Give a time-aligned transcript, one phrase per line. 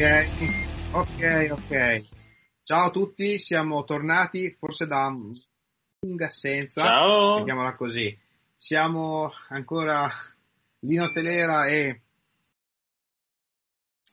[0.00, 2.04] Ok, ok, ok.
[2.62, 5.14] Ciao a tutti, siamo tornati forse da
[6.00, 7.36] lunga assenza, Ciao.
[7.36, 8.18] mettiamola così.
[8.54, 10.08] Siamo ancora
[10.78, 12.00] Lino Telera e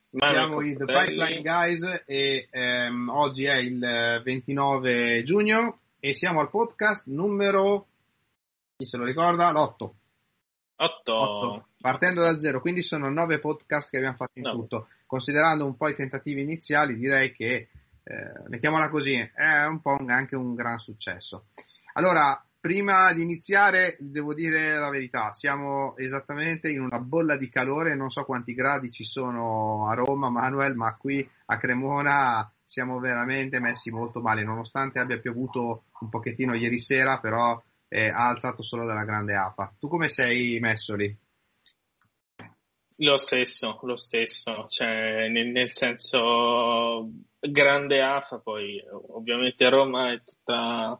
[0.09, 0.83] Manu siamo i The.
[0.83, 3.79] Pipeline Guys e ehm, oggi è il
[4.25, 7.87] 29 giugno e siamo al podcast numero,
[8.75, 9.89] chi se lo ricorda, l'8.
[11.13, 11.67] Otto.
[11.79, 14.51] Partendo da zero, quindi sono nove podcast che abbiamo fatto in No.
[14.51, 14.89] tutto.
[15.07, 17.69] Considerando un po' i tentativi iniziali, direi che,
[18.03, 21.45] eh, mettiamola così, è un po' un- anche un gran successo.
[21.93, 27.95] Allora, prima di iniziare, devo dire la verità, siamo esattamente in una bolla di calore,
[27.95, 33.61] non so quanti gradi ci sono a Roma, Manuel, ma qui a Cremona siamo veramente
[33.61, 38.85] messi molto male, nonostante abbia piovuto un pochettino ieri sera, però eh, ha alzato solo
[38.85, 39.73] dalla grande afa.
[39.79, 41.17] Tu come sei messo lì?
[43.01, 50.99] Lo stesso, lo stesso, cioè nel, nel senso grande AFA, poi ovviamente Roma è tutta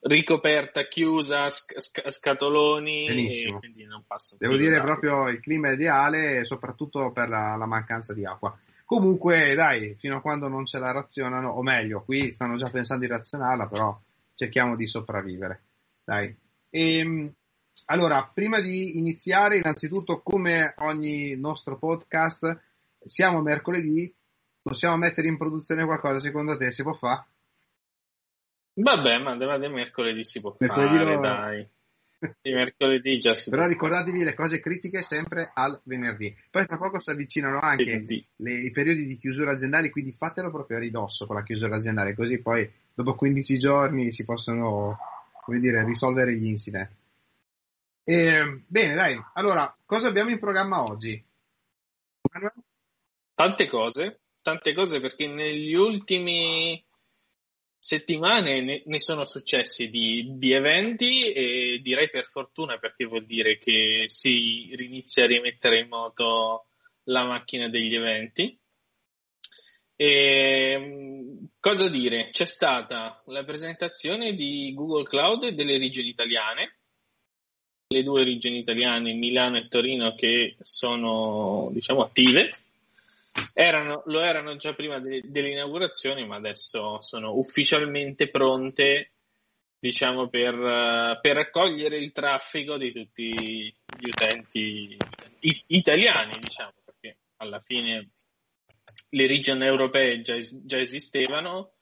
[0.00, 3.56] ricoperta, chiusa, sc- sc- scatoloni Benissimo.
[3.56, 8.14] e quindi non passa Devo dire proprio il clima ideale, soprattutto per la, la mancanza
[8.14, 8.56] di acqua.
[8.84, 13.04] Comunque, dai, fino a quando non ce la razionano, o meglio, qui stanno già pensando
[13.04, 13.98] di razionarla, però
[14.34, 15.62] cerchiamo di sopravvivere.
[16.04, 16.34] Dai.
[16.70, 17.32] Ehm,
[17.84, 22.58] allora, prima di iniziare, innanzitutto, come ogni nostro podcast,
[23.04, 24.12] siamo mercoledì,
[24.62, 27.26] possiamo mettere in produzione qualcosa, secondo te si può fare?
[28.74, 31.68] Vabbè, ma di mercoledì si può Mercoledì fare, lo- dai.
[32.42, 36.34] Di mercoledì già si Però ricordatevi le cose critiche sempre al venerdì.
[36.50, 38.04] Poi tra poco si avvicinano anche
[38.36, 42.14] le- i periodi di chiusura aziendali, quindi fatelo proprio a ridosso con la chiusura aziendale,
[42.14, 44.98] così poi dopo 15 giorni si possono,
[45.42, 46.90] come dire, risolvere gli incident.
[48.08, 51.20] E, bene, dai, allora, cosa abbiamo in programma oggi?
[53.34, 56.80] Tante cose, tante cose perché negli ultimi
[57.76, 63.58] settimane ne, ne sono successi di, di eventi e direi per fortuna perché vuol dire
[63.58, 66.66] che si inizia a rimettere in moto
[67.04, 68.56] la macchina degli eventi.
[69.96, 72.30] E, mh, cosa dire?
[72.30, 76.78] C'è stata la presentazione di Google Cloud e delle regioni italiane,
[77.88, 82.50] le due regioni italiane, Milano e Torino, che sono diciamo attive.
[83.52, 89.12] Erano, lo erano già prima de- dell'inaugurazione, ma adesso sono ufficialmente pronte,
[89.78, 94.96] diciamo, per, per accogliere il traffico di tutti gli utenti
[95.40, 98.08] i- italiani, diciamo, perché alla fine
[99.10, 101.72] le region europee già, già esistevano,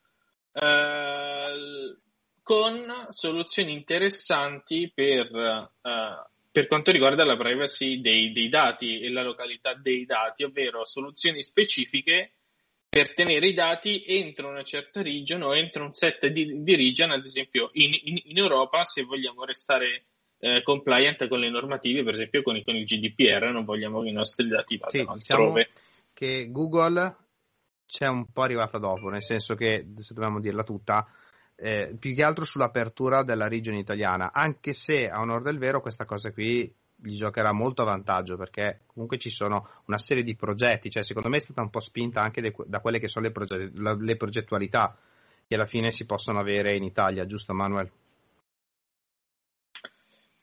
[0.53, 1.97] eh,
[2.45, 9.23] con soluzioni interessanti per, eh, per quanto riguarda la privacy dei, dei dati e la
[9.23, 12.35] località dei dati, ovvero soluzioni specifiche
[12.89, 17.11] per tenere i dati entro una certa region o entro un set di, di region,
[17.11, 20.05] ad esempio in, in- in Europa, se vogliamo restare
[20.39, 24.13] eh, compliant con le normative, per esempio con, con il GDPR, non vogliamo che i
[24.13, 25.71] nostri dati Sì, vadano diciamo altrove.
[26.13, 27.17] che Google
[27.87, 31.07] c'è un po' arrivata dopo, nel senso che, se dobbiamo dirla tutta,
[31.57, 36.05] eh, più che altro sull'apertura della regione italiana, anche se a onore del vero questa
[36.05, 40.91] cosa qui gli giocherà molto a vantaggio perché comunque ci sono una serie di progetti,
[40.91, 43.33] cioè secondo me è stata un po' spinta anche de- da quelle che sono le,
[43.33, 44.97] proge- la- le progettualità
[45.47, 47.91] che alla fine si possono avere in Italia, giusto Manuel?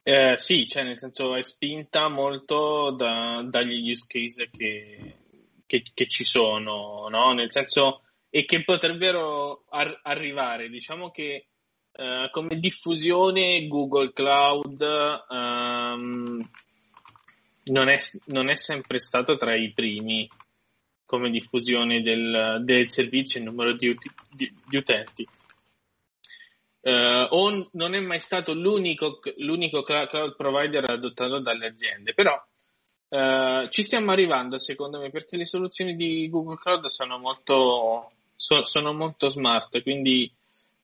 [0.04, 5.18] Eh, sì, cioè nel senso è spinta molto da- dagli use case che,
[5.66, 7.32] che- che ci sono, no?
[7.34, 8.02] Nel senso,
[8.32, 10.70] e che potrebbero ar- arrivare.
[10.70, 11.48] Diciamo che
[11.92, 14.82] eh, come diffusione Google Cloud
[15.30, 16.50] ehm,
[17.66, 17.98] non, è,
[18.28, 20.28] non è sempre stato tra i primi
[21.06, 25.28] come diffusione del, del servizio e numero di, uti- di- di utenti.
[26.84, 32.14] Eh, o n- non è mai stato l'unico, l'unico cl- cloud provider adottato dalle aziende,
[32.14, 32.42] però
[33.10, 38.64] eh, ci stiamo arrivando secondo me perché le soluzioni di Google Cloud sono molto, so-
[38.64, 40.34] sono molto smart, quindi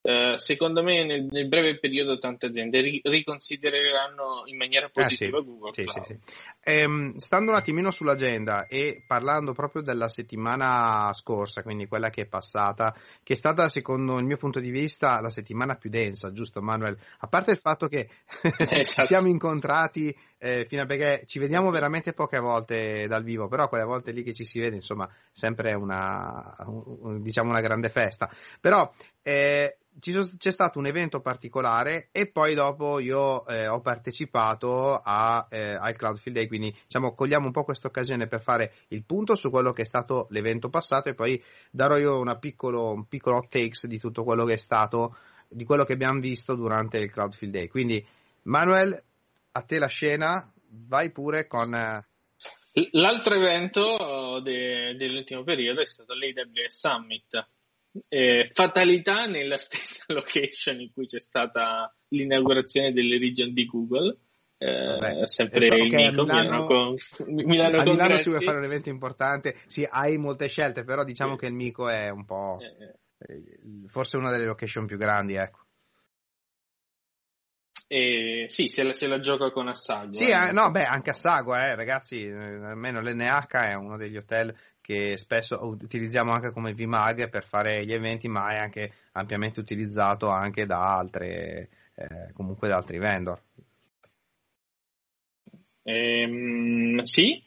[0.08, 5.42] eh, secondo me nel, nel breve periodo tante aziende ri- riconsidereranno in maniera positiva Eh,
[5.42, 5.46] sì.
[5.46, 6.06] Google Sì, Cloud.
[6.06, 6.18] sì.
[6.64, 12.26] Ehm, stando un attimino sull'agenda e parlando proprio della settimana scorsa, quindi quella che è
[12.26, 16.62] passata, che è stata secondo il mio punto di vista la settimana più densa, giusto
[16.62, 16.96] Manuel?
[17.18, 18.08] A parte il fatto che
[18.56, 19.06] ci Esatto.
[19.06, 23.84] siamo incontrati eh, fino a perché ci vediamo veramente poche volte dal vivo, però quelle
[23.84, 28.30] volte lì che ci si vede, insomma, sempre una, un- diciamo una grande festa.
[28.60, 28.90] Però
[29.28, 35.46] eh, sono, c'è stato un evento particolare e poi dopo io eh, ho partecipato a,
[35.50, 39.34] eh, al Cloudfield Day, quindi diciamo cogliamo un po' questa occasione per fare il punto
[39.34, 43.48] su quello che è stato l'evento passato e poi darò io piccolo, un piccolo hot
[43.50, 45.14] takes di tutto quello che è stato,
[45.46, 47.68] di quello che abbiamo visto durante il Cloudfield Day.
[47.68, 48.02] Quindi
[48.44, 49.02] Manuel,
[49.52, 50.50] a te la scena,
[50.86, 51.74] vai pure con...
[51.74, 52.06] Eh,
[52.92, 57.48] L'altro evento de, dell'ultimo periodo è stato l'AWS Summit
[58.08, 64.18] eh, fatalità nella stessa location in cui c'è stata l'inaugurazione delle region di Google.
[64.60, 66.96] Eh, Vabbè, sempre il Mico, Milano, con,
[67.26, 71.34] Milano, a Milano si vuole fare un evento importante, sì, hai molte scelte, però diciamo
[71.34, 71.38] sì.
[71.38, 73.86] che il Mico è un po' eh, eh.
[73.86, 75.66] forse una delle location più grandi, ecco.
[77.90, 80.12] E, sì, se la, se la, gioca con Assago.
[80.12, 84.54] Sì, eh, no, beh, anche Assago, eh, ragazzi, eh, almeno l'NH è uno degli hotel
[84.88, 90.30] che spesso utilizziamo anche come VMAG per fare gli eventi, ma è anche ampiamente utilizzato
[90.30, 93.38] anche da altre, eh, comunque da altri vendor.
[95.82, 97.44] Ehm, sì.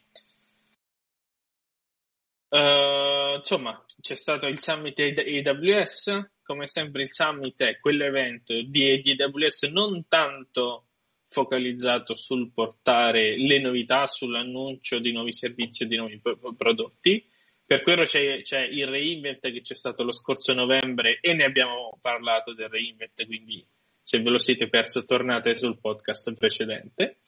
[2.50, 9.64] Uh, insomma, c'è stato il summit AWS, come sempre il summit è quell'evento di AWS
[9.64, 10.90] non tanto
[11.28, 16.22] focalizzato sul portare le novità, sull'annuncio di nuovi servizi o di nuovi
[16.56, 17.31] prodotti,
[17.72, 21.98] per quello c'è, c'è, il reinvent che c'è stato lo scorso novembre e ne abbiamo
[22.02, 23.66] parlato del reinvent, quindi
[24.02, 27.20] se ve lo siete perso tornate sul podcast precedente.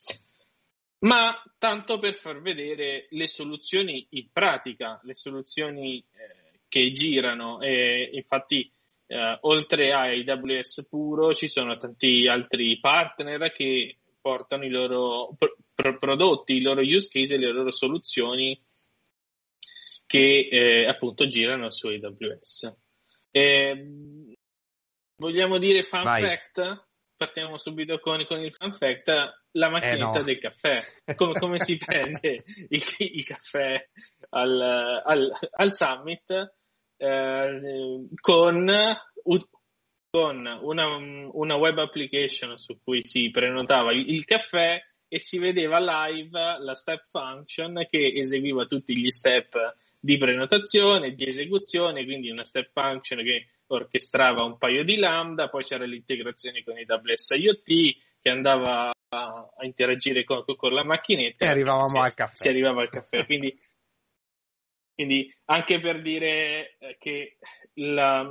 [1.05, 7.61] Ma tanto per far vedere le soluzioni in pratica, le soluzioni eh, che girano.
[7.61, 8.69] E infatti,
[9.07, 15.37] eh, oltre a AWS puro, ci sono tanti altri partner che portano i loro
[15.73, 18.61] pro- prodotti, i loro use case e le loro soluzioni
[20.13, 22.71] che eh, appunto girano su AWS.
[23.31, 24.35] Eh,
[25.15, 26.21] vogliamo dire fun Vai.
[26.21, 26.85] fact?
[27.17, 29.09] Partiamo subito con, con, il fun fact.
[29.53, 30.23] La macchinetta eh no.
[30.23, 30.83] del caffè.
[31.15, 33.83] Come, come si prende il, il caffè
[34.29, 34.61] al,
[35.03, 36.53] al, al summit?
[36.95, 38.71] Eh, con,
[40.11, 40.95] con una,
[41.31, 46.75] una, web application su cui si prenotava il, il caffè e si vedeva live la
[46.75, 53.23] step function che eseguiva tutti gli step di prenotazione, di esecuzione, quindi una step function
[53.23, 59.49] che orchestrava un paio di lambda, poi c'era l'integrazione con AWS IoT che andava a,
[59.55, 62.35] a interagire con, con, la macchinetta e arrivavamo si, al caffè.
[62.35, 63.23] Si arrivava al caffè.
[63.25, 63.57] Quindi,
[64.93, 67.37] quindi anche per dire eh, che
[67.75, 68.29] la,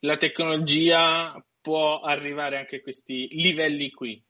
[0.00, 4.20] la tecnologia può arrivare anche a questi livelli qui.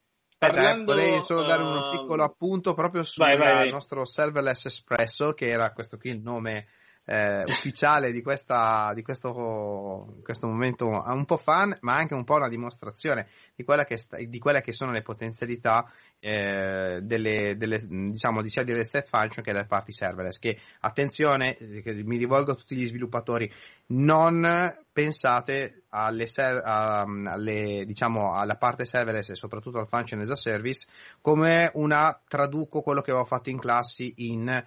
[0.53, 3.71] Parlando, vorrei solo dare un uh, piccolo appunto proprio sul vai, vai, vai.
[3.71, 6.67] nostro serverless espresso, che era questo qui il nome
[7.09, 12.35] eh, ufficiale di, questa, di questo, questo, momento un po' fan, ma anche un po'
[12.35, 15.89] una dimostrazione di, che sta, di quelle che sono le potenzialità
[16.19, 20.41] eh, delle, delle, diciamo, sia delle step function che delle parti serverless.
[20.41, 23.51] Che attenzione, mi rivolgo a tutti gli sviluppatori,
[23.89, 30.89] non pensate alle, alle, diciamo, alla parte serverless e soprattutto al function as a service
[31.21, 34.65] come una traduco quello che avevo fatto in classi in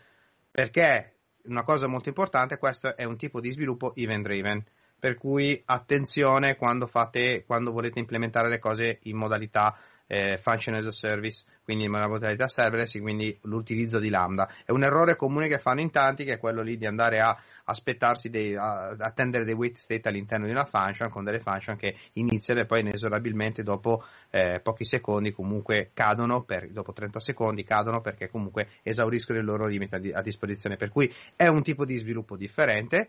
[0.51, 4.63] perché una cosa molto importante, questo è un tipo di sviluppo event driven,
[4.99, 9.77] per cui attenzione quando, fate, quando volete implementare le cose in modalità
[10.11, 14.51] eh, function as a service, quindi in modalità serverless, quindi l'utilizzo di Lambda.
[14.65, 17.37] È un errore comune che fanno in tanti, che è quello lì di andare a
[17.69, 21.95] aspettarsi dei, a attendere dei wait state all'interno di una function con delle function che
[22.13, 28.01] iniziano e poi inesorabilmente dopo eh, pochi secondi comunque cadono, per, dopo 30 secondi cadono
[28.01, 30.77] perché comunque esauriscono il loro limite a, a disposizione.
[30.77, 33.07] Per cui è un tipo di sviluppo differente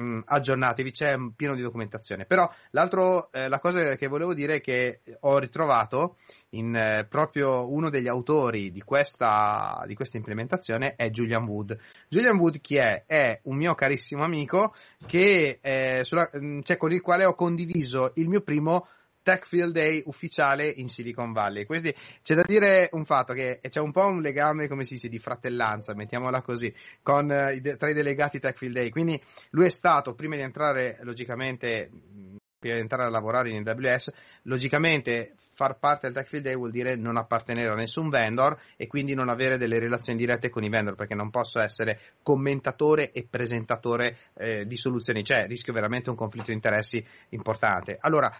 [0.00, 2.24] mh, mm, aggiornatevi, c'è pieno di documentazione.
[2.24, 6.16] Però l'altro, eh, la cosa che volevo dire è che ho ritrovato
[6.50, 11.78] in eh, proprio uno degli autori di questa, di questa implementazione è Julian Wood.
[12.08, 13.04] Julian Wood chi è?
[13.06, 14.74] È un mio carissimo amico
[15.06, 16.28] che, eh, sulla,
[16.62, 18.86] cioè, con il quale ho condiviso il mio primo
[19.30, 21.64] Tech Field Day ufficiale in Silicon Valley.
[21.64, 25.08] Quindi c'è da dire un fatto che c'è un po' un legame, come si dice,
[25.08, 28.90] di fratellanza, mettiamola così, con, eh, tra i delegati Tech Field Day.
[28.90, 31.88] Quindi lui è stato, prima di entrare logicamente,
[32.58, 36.72] prima di entrare a lavorare in AWS, logicamente far parte del Tech Field Day vuol
[36.72, 40.68] dire non appartenere a nessun vendor e quindi non avere delle relazioni dirette con i
[40.68, 46.16] vendor perché non posso essere commentatore e presentatore eh, di soluzioni, cioè rischio veramente un
[46.16, 47.96] conflitto di interessi importante.
[48.00, 48.34] Allora,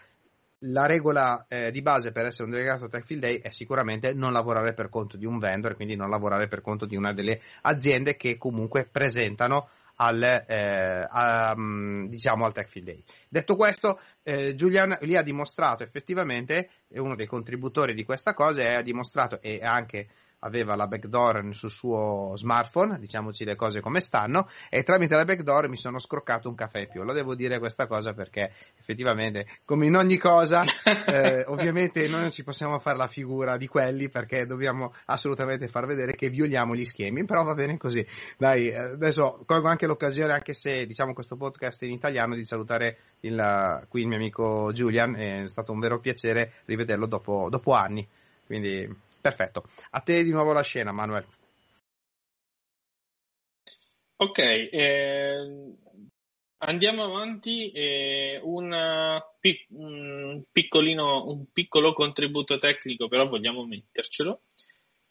[0.65, 4.31] la regola eh, di base per essere un delegato Tech Field Day è sicuramente non
[4.31, 8.15] lavorare per conto di un vendor, quindi non lavorare per conto di una delle aziende
[8.15, 13.03] che comunque presentano al, eh, a, mm, diciamo al Tech Field Day.
[13.27, 18.61] Detto questo, eh, Julian lì ha dimostrato effettivamente, è uno dei contributori di questa cosa,
[18.61, 20.07] e ha dimostrato e anche
[20.41, 25.69] aveva la backdoor sul suo smartphone, diciamoci le cose come stanno, e tramite la backdoor
[25.69, 27.03] mi sono scroccato un caffè più.
[27.03, 30.63] Lo devo dire questa cosa perché effettivamente, come in ogni cosa,
[31.07, 35.85] eh, ovviamente noi non ci possiamo fare la figura di quelli perché dobbiamo assolutamente far
[35.85, 38.05] vedere che violiamo gli schemi, però va bene così.
[38.37, 42.45] Dai, eh, adesso colgo anche l'occasione, anche se diciamo questo podcast è in italiano, di
[42.45, 47.73] salutare il, qui il mio amico Julian, è stato un vero piacere rivederlo dopo, dopo
[47.73, 48.07] anni.
[48.45, 49.63] Quindi Perfetto.
[49.91, 51.25] A te di nuovo la scena, Manuel.
[54.17, 55.75] Ok, eh,
[56.57, 57.71] andiamo avanti.
[57.71, 59.23] Eh, una,
[59.69, 64.41] un, piccolino, un piccolo contributo tecnico, però vogliamo mettercelo.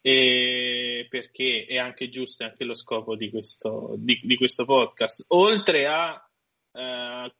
[0.03, 5.25] Eh, perché è anche giusto, è anche lo scopo di questo, di, di questo podcast.
[5.29, 6.29] Oltre a
[6.73, 7.33] eh,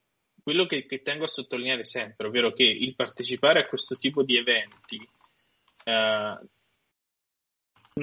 [0.44, 4.38] quello che, che, tengo a sottolineare sempre, ovvero che il partecipare a questo tipo di
[4.38, 4.98] eventi
[5.84, 6.40] eh,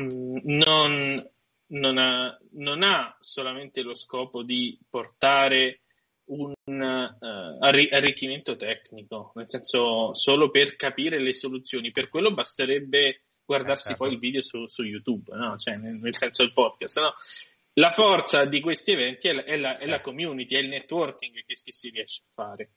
[0.02, 1.30] non,
[1.66, 5.80] non, ha, non, ha, solamente lo scopo di portare
[6.28, 13.88] un uh, arricchimento tecnico, nel senso solo per capire le soluzioni, per quello basterebbe guardarsi
[13.88, 14.04] eh, certo.
[14.04, 15.56] poi il video su, su YouTube, no?
[15.56, 17.00] cioè, nel, nel, senso del podcast.
[17.00, 17.14] No?
[17.74, 20.10] La forza di questi eventi è la, è la, è la certo.
[20.10, 22.70] community, è il networking che, che si riesce a fare.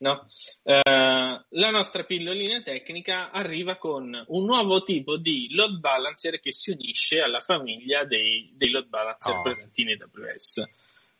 [0.00, 0.26] No?
[0.62, 6.70] Uh, la nostra pillolina tecnica arriva con un nuovo tipo di load balancer che si
[6.70, 9.42] unisce alla famiglia dei, dei load balancer oh.
[9.42, 10.64] presenti in AWS.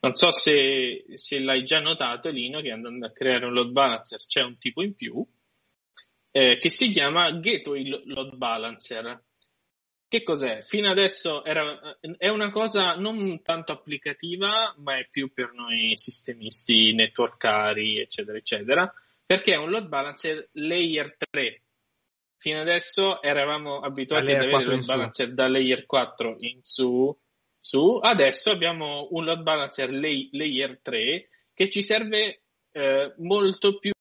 [0.00, 4.24] Non so se, se, l'hai già notato, Lino, che andando a creare un load balancer
[4.24, 5.26] c'è un tipo in più
[6.30, 9.24] eh, che si chiama Gateway Load Balancer.
[10.08, 10.62] Che cos'è?
[10.62, 16.94] Fino adesso era, è una cosa non tanto applicativa, ma è più per noi sistemisti,
[16.94, 18.94] networkari, eccetera, eccetera,
[19.26, 21.62] perché è un load balancer layer 3.
[22.38, 27.14] Fino adesso eravamo abituati ad avere load balancer da layer 4 in su,
[27.58, 33.92] su, adesso abbiamo un load balancer lay, layer 3 che ci serve eh, molto più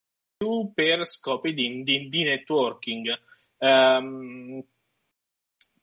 [0.74, 3.14] per scopi di, di, di networking.
[3.58, 4.64] Um,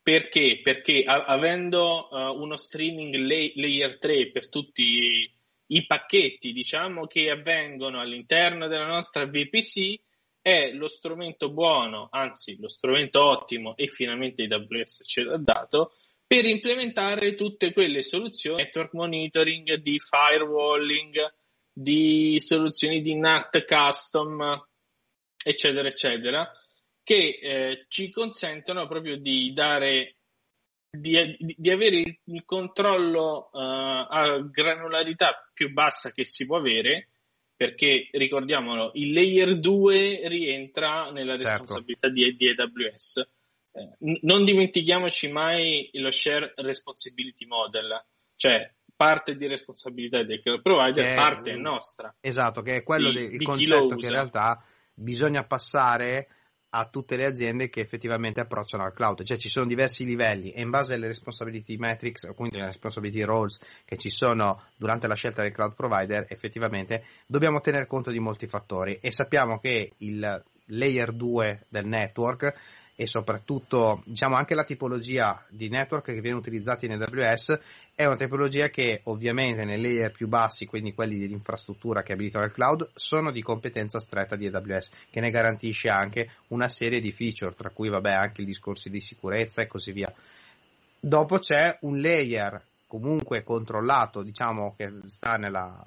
[0.05, 0.59] perché?
[0.61, 5.27] Perché avendo uh, uno streaming lay- layer 3 per tutti
[5.65, 9.99] i pacchetti, diciamo, che avvengono all'interno della nostra VPC,
[10.39, 15.95] è lo strumento buono, anzi lo strumento ottimo e finalmente AWS ce l'ha dato,
[16.27, 21.33] per implementare tutte quelle soluzioni, network monitoring, di firewalling,
[21.73, 24.67] di soluzioni di NAT custom,
[25.43, 26.47] eccetera, eccetera,
[27.05, 30.15] che eh, ci consentono proprio di dare
[30.89, 37.09] di, di, avere il, controllo uh, a granularità più bassa che si può avere
[37.55, 41.49] perché ricordiamolo il layer 2 rientra nella certo.
[41.49, 42.21] responsabilità certo.
[42.21, 43.29] di, di, AWS
[43.71, 48.03] eh, non dimentichiamoci mai lo share responsibility model
[48.35, 53.11] cioè parte di responsabilità del cloud provider che parte è nostra esatto che è quello
[53.11, 56.29] del di concetto che in realtà bisogna passare
[56.77, 60.61] a tutte le aziende che effettivamente approcciano al cloud, cioè ci sono diversi livelli e
[60.61, 65.41] in base alle responsibility metrics, quindi alle responsibility roles che ci sono durante la scelta
[65.41, 71.13] del cloud provider, effettivamente dobbiamo tener conto di molti fattori e sappiamo che il layer
[71.13, 72.53] 2 del network
[72.95, 77.59] e soprattutto diciamo anche la tipologia di network che viene utilizzata in AWS
[77.93, 82.51] è una tipologia che ovviamente nei layer più bassi, quindi quelli dell'infrastruttura che abilitano il
[82.51, 87.53] cloud, sono di competenza stretta di AWS, che ne garantisce anche una serie di feature,
[87.55, 90.13] tra cui vabbè anche i discorsi di sicurezza e così via.
[90.99, 95.85] Dopo c'è un layer comunque controllato, diciamo che sta nella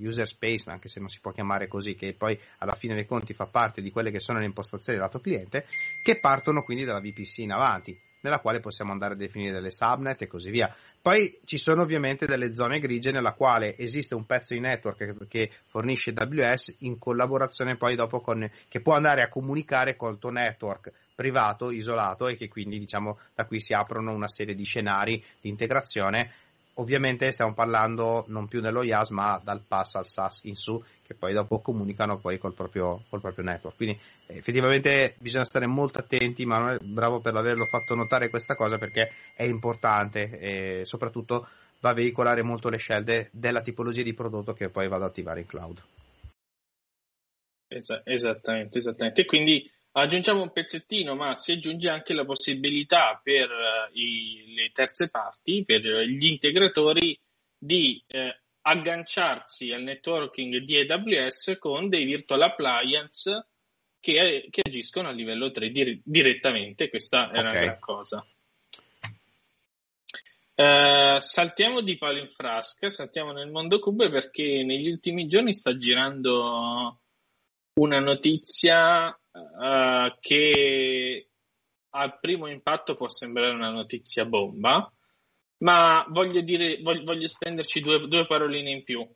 [0.00, 3.34] user space, anche se non si può chiamare così, che poi alla fine dei conti
[3.34, 5.66] fa parte di quelle che sono le impostazioni del lato cliente,
[6.02, 10.22] che partono quindi dalla VPC in avanti, nella quale possiamo andare a definire delle subnet
[10.22, 10.74] e così via.
[11.00, 15.50] Poi ci sono ovviamente delle zone grigie nella quale esiste un pezzo di network che,
[15.66, 20.92] fornisce AWS in collaborazione poi dopo con, che può andare a comunicare col tuo network
[21.14, 25.48] privato, isolato e che quindi diciamo da qui si aprono una serie di scenari di
[25.48, 26.32] integrazione
[26.74, 31.14] ovviamente stiamo parlando non più dello IaaS ma dal pass al SaaS in su che
[31.14, 33.76] poi dopo comunicano poi col proprio, col proprio network.
[33.76, 38.78] Quindi eh, effettivamente bisogna stare molto attenti Manuel bravo per averlo fatto notare questa cosa
[38.78, 41.48] perché è importante e soprattutto
[41.80, 45.40] va a veicolare molto le scelte della tipologia di prodotto che poi vado ad attivare
[45.40, 45.82] in cloud.
[48.04, 49.22] Esattamente esattamente.
[49.22, 54.70] E quindi Aggiungiamo un pezzettino, ma si aggiunge anche la possibilità per uh, i, le
[54.72, 57.18] terze parti, per gli integratori,
[57.62, 63.48] di eh, agganciarsi al networking di AWS con dei virtual appliance
[64.00, 66.88] che, che agiscono a livello 3 dir- direttamente.
[66.88, 67.40] Questa è okay.
[67.40, 68.26] una gran cosa.
[70.54, 75.74] Uh, saltiamo di palo in frasca, saltiamo nel mondo Cube perché negli ultimi giorni sta
[75.76, 77.00] girando
[77.74, 81.30] una notizia uh, che
[81.90, 84.92] al primo impatto può sembrare una notizia bomba,
[85.58, 89.06] ma voglio, dire, voglio, voglio spenderci due, due paroline in più.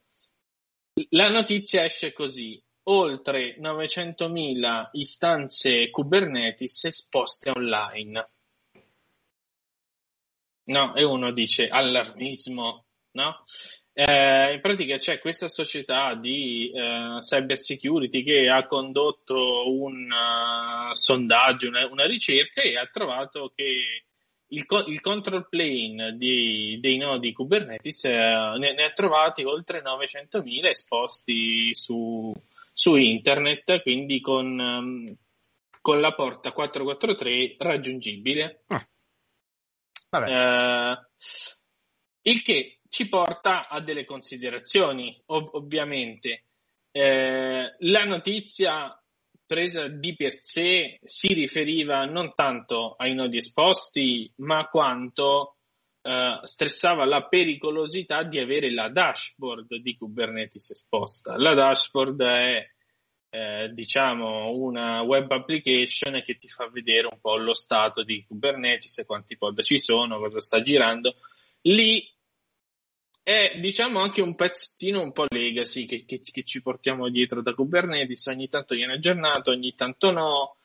[1.10, 8.30] La notizia esce così, oltre 900.000 istanze Kubernetes esposte online.
[10.66, 12.83] No, e uno dice allarmismo,
[13.14, 13.42] no?
[13.96, 20.92] Eh, in pratica c'è questa società di eh, cyber security che ha condotto un uh,
[20.92, 24.02] sondaggio, una, una, ricerca e ha trovato che
[24.48, 28.10] il, il control plane di, dei nodi Kubernetes eh,
[28.58, 32.32] ne, ne, ha trovati oltre 900.000 esposti su,
[32.72, 35.16] su internet, quindi con, um,
[35.80, 38.64] con la porta 443 raggiungibile.
[38.66, 38.84] Ah.
[40.26, 40.98] Eh,
[42.22, 46.44] il che ci porta a delle considerazioni, ov- ovviamente.
[46.92, 48.96] Eh, la notizia
[49.44, 55.56] presa di per sé si riferiva non tanto ai nodi esposti, ma quanto
[56.02, 61.36] eh, stressava la pericolosità di avere la dashboard di Kubernetes esposta.
[61.36, 62.64] La dashboard è
[63.30, 69.02] eh, diciamo una web application che ti fa vedere un po' lo stato di Kubernetes,
[69.04, 71.16] quanti pod ci sono, cosa sta girando.
[71.62, 72.13] Lì
[73.24, 77.54] è diciamo anche un pezzettino un po' legacy che, che, che ci portiamo dietro da
[77.54, 80.56] Kubernetes, ogni tanto viene aggiornato, ogni tanto no.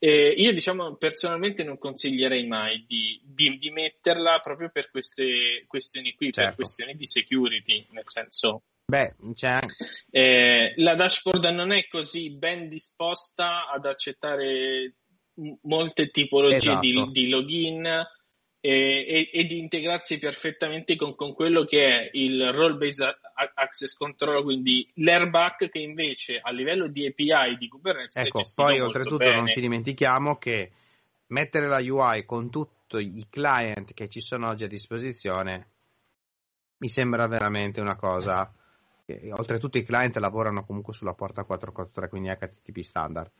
[0.00, 6.14] E io diciamo personalmente non consiglierei mai di, di, di metterla proprio per queste questioni
[6.14, 6.48] qui, certo.
[6.48, 9.58] per questioni di security, nel senso Beh, c'è...
[10.10, 14.94] Eh, la dashboard non è così ben disposta ad accettare
[15.62, 16.80] molte tipologie esatto.
[16.80, 17.86] di, di, login
[18.70, 23.18] e, e, e, di integrarsi perfettamente con, con, quello che è il role-based
[23.54, 29.16] access control, quindi l'airbag che invece a livello di API di Kubernetes ecco, poi oltretutto
[29.16, 29.36] bene.
[29.36, 30.70] non ci dimentichiamo che
[31.28, 35.68] mettere la UI con tutti i client che ci sono oggi a disposizione
[36.78, 38.52] mi sembra veramente una cosa
[39.30, 43.30] oltretutto i client lavorano comunque sulla porta 443, quindi HTTP standard.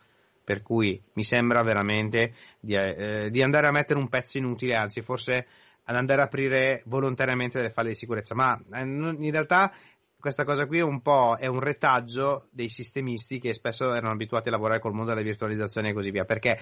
[0.48, 5.02] Per cui mi sembra veramente di, eh, di andare a mettere un pezzo inutile, anzi
[5.02, 5.46] forse
[5.84, 8.34] ad andare a aprire volontariamente delle falle di sicurezza.
[8.34, 9.70] Ma eh, in realtà
[10.18, 14.48] questa cosa qui è un po' è un retaggio dei sistemisti che spesso erano abituati
[14.48, 16.24] a lavorare col mondo della virtualizzazione e così via.
[16.24, 16.58] Perché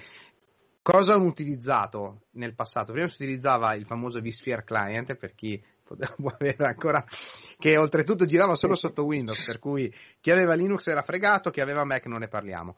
[0.81, 2.91] cosa hanno utilizzato nel passato?
[2.91, 7.05] Prima si utilizzava il famoso vSphere client per chi potevamo avere ancora
[7.57, 11.85] che oltretutto girava solo sotto Windows, per cui chi aveva Linux era fregato, chi aveva
[11.85, 12.75] Mac non ne parliamo.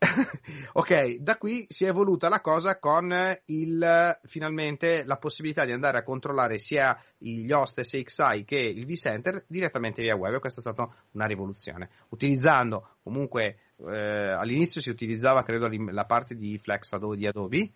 [0.72, 3.14] ok, da qui si è evoluta la cosa con
[3.46, 9.44] il, finalmente la possibilità di andare a controllare sia gli host SXI che il vCenter
[9.46, 10.38] direttamente via web.
[10.38, 11.90] Questa è stata una rivoluzione.
[12.08, 17.72] Utilizzando comunque eh, all'inizio si utilizzava credo la parte di Flex di Adobe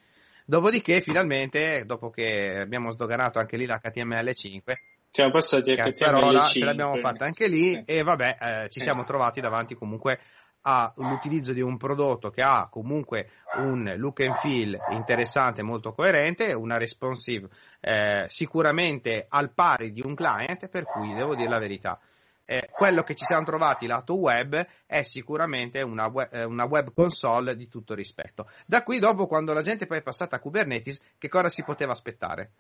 [0.47, 4.73] Dopodiché, finalmente, dopo che abbiamo sdoganato anche lì l'HTML5,
[5.11, 6.43] siamo passati a HTML5.
[6.43, 10.21] Ce l'abbiamo fatta anche lì e vabbè, eh, ci siamo trovati davanti comunque
[10.67, 16.79] all'utilizzo di un prodotto che ha comunque un look and feel interessante, molto coerente, una
[16.79, 17.49] responsive
[17.81, 22.01] eh, sicuramente al pari di un client, per cui devo dire la verità
[22.47, 26.93] eh, quello che ci siamo trovati lato web è sicuramente una web, eh, una web,
[26.93, 28.49] console di tutto rispetto.
[28.67, 31.93] Da qui dopo, quando la gente poi è passata a Kubernetes, che cosa si poteva
[31.93, 32.53] aspettare?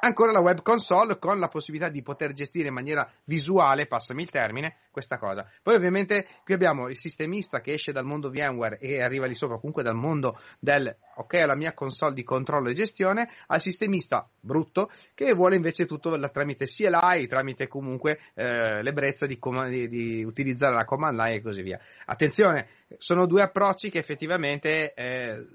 [0.00, 4.30] Ancora la web console con la possibilità di poter gestire in maniera visuale, passami il
[4.30, 5.48] termine, questa cosa.
[5.62, 9.56] Poi ovviamente qui abbiamo il sistemista che esce dal mondo VMware e arriva lì sopra,
[9.56, 14.90] comunque dal mondo del ok, la mia console di controllo e gestione, al sistemista brutto
[15.14, 20.74] che vuole invece tutto tramite CLI, tramite comunque eh, l'ebbrezza di, com- di, di, utilizzare
[20.74, 21.78] la command line e così via.
[22.06, 25.46] Attenzione, sono due approcci che effettivamente eh,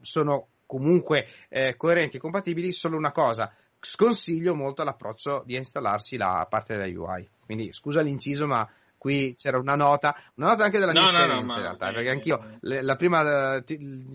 [0.00, 3.52] sono comunque eh, coerenti e compatibili, solo una cosa
[3.84, 7.28] sconsiglio molto l'approccio di installarsi la parte della UI.
[7.44, 8.68] Quindi scusa l'inciso, ma
[9.04, 11.92] qui c'era una nota, una nota anche della mia no, esperienza no, no, in realtà,
[11.92, 13.62] perché anch'io la prima,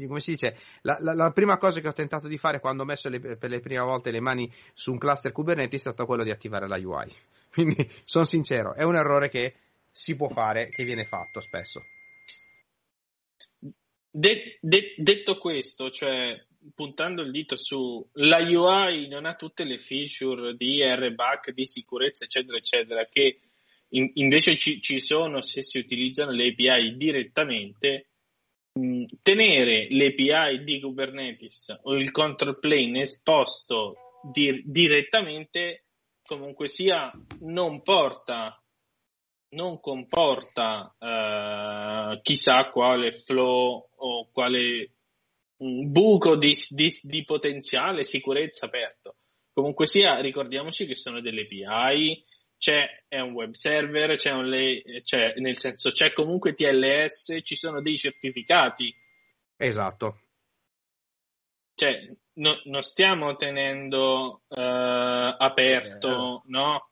[0.07, 2.85] come si dice, la, la, la, prima cosa che ho tentato di fare quando ho
[2.87, 6.23] messo le, per le prime volte le mani su un cluster Kubernetes è stato quello
[6.23, 7.13] di attivare la UI.
[7.53, 9.53] Quindi sono sincero, è un errore che
[9.91, 11.83] si può fare, che viene fatto spesso.
[14.09, 16.35] De, de, detto questo, cioè
[16.73, 22.25] puntando il dito su la UI non ha tutte le feature di RBAC, di sicurezza,
[22.25, 23.39] eccetera, eccetera, che
[23.89, 28.07] in, invece ci, ci, sono se si utilizzano le API direttamente.
[28.73, 33.95] Mh, tenere le API di Kubernetes o il control plane esposto
[34.31, 35.85] di, direttamente
[36.23, 38.61] comunque sia non porta
[39.51, 44.91] non comporta uh, chissà quale flow o quale
[45.59, 49.17] un buco di, di, di, potenziale sicurezza aperto.
[49.53, 52.23] Comunque sia, ricordiamoci che sono delle API,
[52.57, 52.85] c'è
[53.21, 54.51] un web server, c'è un
[55.01, 58.93] c'è, nel senso c'è comunque TLS, ci sono dei certificati.
[59.57, 60.21] Esatto.
[61.73, 66.49] Cioè, no, non stiamo tenendo uh, aperto, eh.
[66.51, 66.89] no?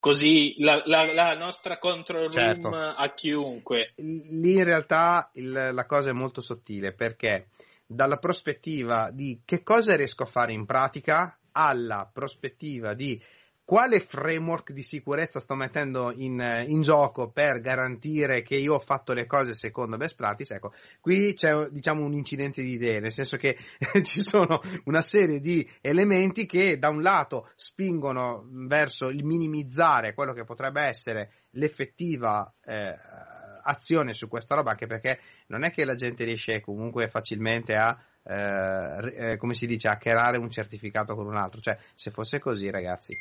[0.00, 2.68] così la, la, la, nostra control room certo.
[2.68, 3.92] a chiunque.
[3.96, 7.48] Lì in realtà il, la cosa è molto sottile perché
[7.92, 13.20] dalla prospettiva di che cosa riesco a fare in pratica alla prospettiva di
[13.64, 19.12] quale framework di sicurezza sto mettendo in, in, gioco per garantire che io ho fatto
[19.12, 20.54] le cose secondo best practice?
[20.54, 23.56] Ecco, qui c'è diciamo un incidente di idee, nel senso che
[24.02, 30.32] ci sono una serie di elementi che da un lato spingono verso il minimizzare quello
[30.32, 32.94] che potrebbe essere l'effettiva eh,
[33.62, 37.98] azione su questa roba, anche perché non è che la gente riesce comunque facilmente a
[38.22, 41.60] eh, eh come si dice, a creare un certificato con un altro.
[41.60, 43.14] Cioè, se fosse così, ragazzi,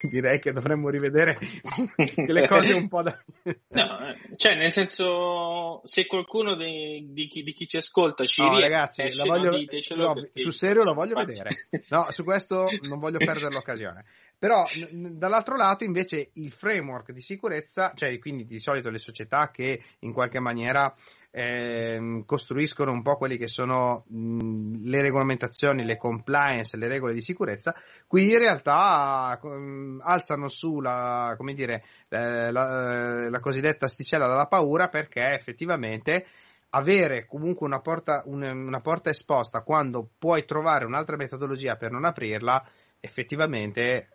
[0.08, 1.38] direi che dovremmo rivedere
[2.26, 3.18] le cose un po' da...
[3.68, 8.42] no, eh, cioè nel senso se qualcuno di, di, chi, di chi, ci ascolta ci
[8.42, 9.50] no, ragazzi, la voglio,
[9.96, 11.68] no, su serio lo voglio vedere.
[11.88, 14.04] No, su questo non voglio perdere l'occasione
[14.44, 19.50] però n- dall'altro lato invece il framework di sicurezza, cioè quindi di solito le società
[19.50, 20.94] che in qualche maniera
[21.30, 27.22] eh, costruiscono un po' quelle che sono mh, le regolamentazioni, le compliance, le regole di
[27.22, 27.74] sicurezza,
[28.06, 34.88] qui in realtà mh, alzano su la, dire, eh, la, la cosiddetta asticella dalla paura
[34.88, 36.26] perché effettivamente
[36.68, 42.04] avere comunque una porta, un, una porta esposta quando puoi trovare un'altra metodologia per non
[42.04, 42.62] aprirla,
[43.00, 44.08] effettivamente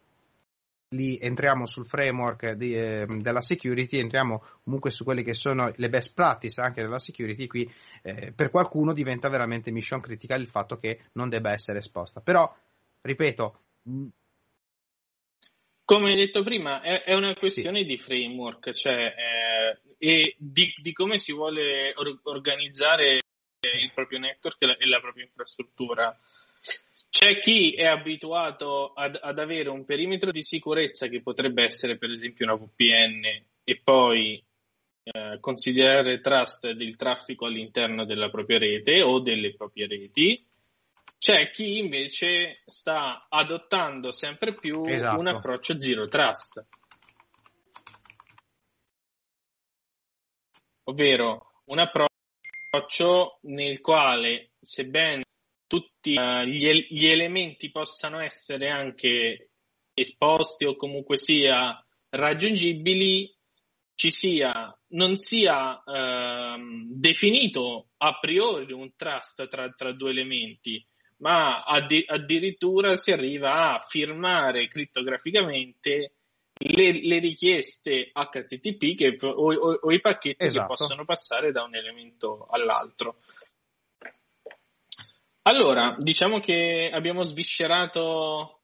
[0.89, 5.89] lì entriamo sul framework di, eh, della security, entriamo comunque su quelle che sono le
[5.89, 7.71] best practice anche della security, qui
[8.01, 12.21] eh, per qualcuno diventa veramente mission critical il fatto che non debba essere esposta.
[12.21, 12.51] Però,
[13.01, 13.61] ripeto,
[15.85, 17.85] come hai detto prima, è, è una questione sì.
[17.85, 23.19] di framework, cioè eh, e di, di, come si vuole or- organizzare
[23.59, 26.17] il proprio network e la, e la propria infrastruttura.
[27.09, 32.11] C'è chi è abituato ad, ad, avere un perimetro di sicurezza che potrebbe essere per
[32.11, 33.23] esempio una VPN
[33.63, 34.41] e poi
[35.03, 40.45] eh, considerare trust del traffico all'interno della propria rete o delle proprie reti.
[41.17, 45.19] C'è chi invece sta adottando sempre più esatto.
[45.19, 46.65] un approccio zero trust.
[50.83, 55.23] Ovvero un approccio nel quale, sebbene
[55.69, 59.51] tutti uh, gli, gli, elementi possano essere anche
[59.93, 63.31] esposti o comunque sia raggiungibili,
[63.93, 64.51] ci sia,
[64.93, 70.83] non sia uh, definito a priori un trust tra, tra due elementi,
[71.17, 76.15] ma addi- addirittura si arriva a firmare crittograficamente
[76.61, 80.61] le, le richieste HTTP che, o, o, o, i pacchetti esatto.
[80.61, 83.17] che possono passare da un elemento all'altro.
[85.43, 88.61] Allora, diciamo che abbiamo sviscerato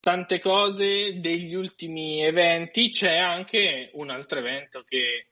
[0.00, 5.28] tante cose degli ultimi eventi, c'è anche un altro evento che eh,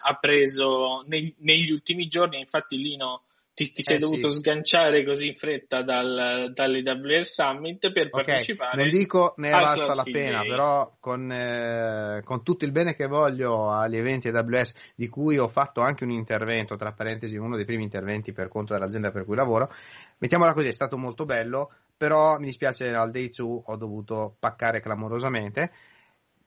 [0.00, 4.38] ha preso nei, negli ultimi giorni, infatti Lino ti, ti sei eh, dovuto sì.
[4.38, 8.24] sganciare così in fretta dal, dall'AWS Summit per okay.
[8.24, 8.82] partecipare.
[8.82, 10.48] Non dico ne è valsa la pena, Day.
[10.48, 15.48] però con, eh, con, tutto il bene che voglio agli eventi AWS, di cui ho
[15.48, 19.36] fatto anche un intervento, tra parentesi, uno dei primi interventi per conto dell'azienda per cui
[19.36, 19.70] lavoro,
[20.18, 24.80] mettiamola così, è stato molto bello, però mi dispiace al day 2 ho dovuto paccare
[24.80, 25.70] clamorosamente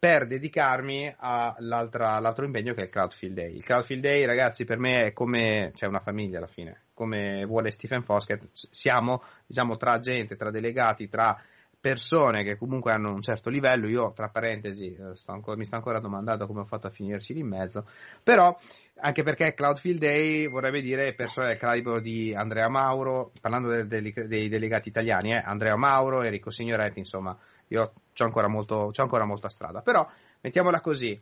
[0.05, 3.55] per dedicarmi all'altro impegno che è il Crowdfield Day.
[3.55, 7.71] Il Crowdfield Day, ragazzi, per me è come cioè una famiglia alla fine, come vuole
[7.71, 8.47] Stephen Foskett.
[8.51, 11.35] Siamo, diciamo, tra gente, tra delegati, tra
[11.79, 13.87] persone che comunque hanno un certo livello.
[13.87, 17.33] Io, tra parentesi, eh, sto ancora, mi sto ancora domandando come ho fatto a finirci
[17.33, 17.87] lì in mezzo.
[18.21, 18.55] Però,
[18.97, 24.27] anche perché Cloudfield Day vorrebbe dire persone del calibro di Andrea Mauro, parlando dei, dei,
[24.27, 27.35] dei delegati italiani, eh, Andrea Mauro, Enrico Signoretti, insomma
[27.67, 29.81] io ho ancora, molto, ho ancora molta strada.
[29.81, 30.07] Però,
[30.41, 31.19] mettiamola così,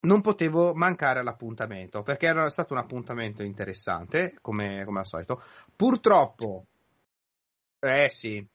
[0.00, 5.42] non potevo mancare all'appuntamento perché era stato un appuntamento interessante, come, come al solito.
[5.74, 6.66] Purtroppo,
[7.80, 8.46] eh sì,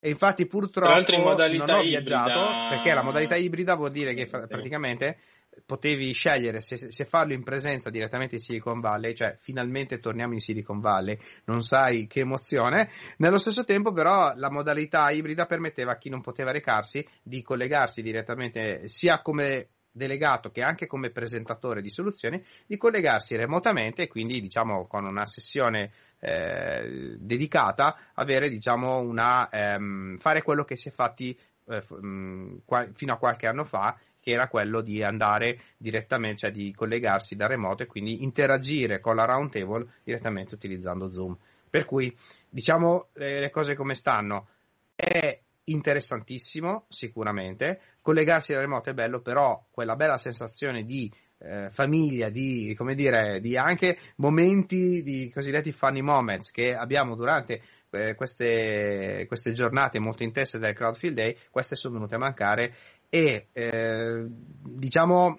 [0.00, 2.68] e infatti purtroppo non ho viaggiato ibrida...
[2.68, 5.18] perché la modalità ibrida vuol dire che praticamente
[5.64, 10.40] potevi scegliere se, se, farlo in presenza direttamente in Silicon Valley, cioè finalmente torniamo in
[10.40, 12.90] Silicon Valley, non sai che emozione.
[13.18, 18.02] Nello stesso tempo, però, la modalità ibrida permetteva a chi non poteva recarsi di collegarsi
[18.02, 24.40] direttamente sia come delegato che anche come presentatore di soluzioni di collegarsi remotamente e quindi
[24.40, 25.90] diciamo con una sessione
[26.20, 31.36] eh, dedicata avere diciamo una ehm, fare quello che si è fatti
[31.70, 33.98] eh, fino a qualche anno fa
[34.30, 39.24] era quello di andare direttamente, cioè di collegarsi da remoto e quindi interagire con la
[39.24, 41.36] roundtable direttamente utilizzando Zoom.
[41.70, 42.14] Per cui
[42.48, 44.48] diciamo le, le cose come stanno.
[44.94, 47.80] È interessantissimo, sicuramente.
[48.00, 53.40] Collegarsi da remoto è bello, però quella bella sensazione di eh, famiglia, di, come dire,
[53.40, 60.22] di anche momenti di cosiddetti funny moments che abbiamo durante eh, queste, queste, giornate molto
[60.22, 62.74] intense del Crowdfield Day, queste sono venute a mancare
[63.08, 65.38] e eh, diciamo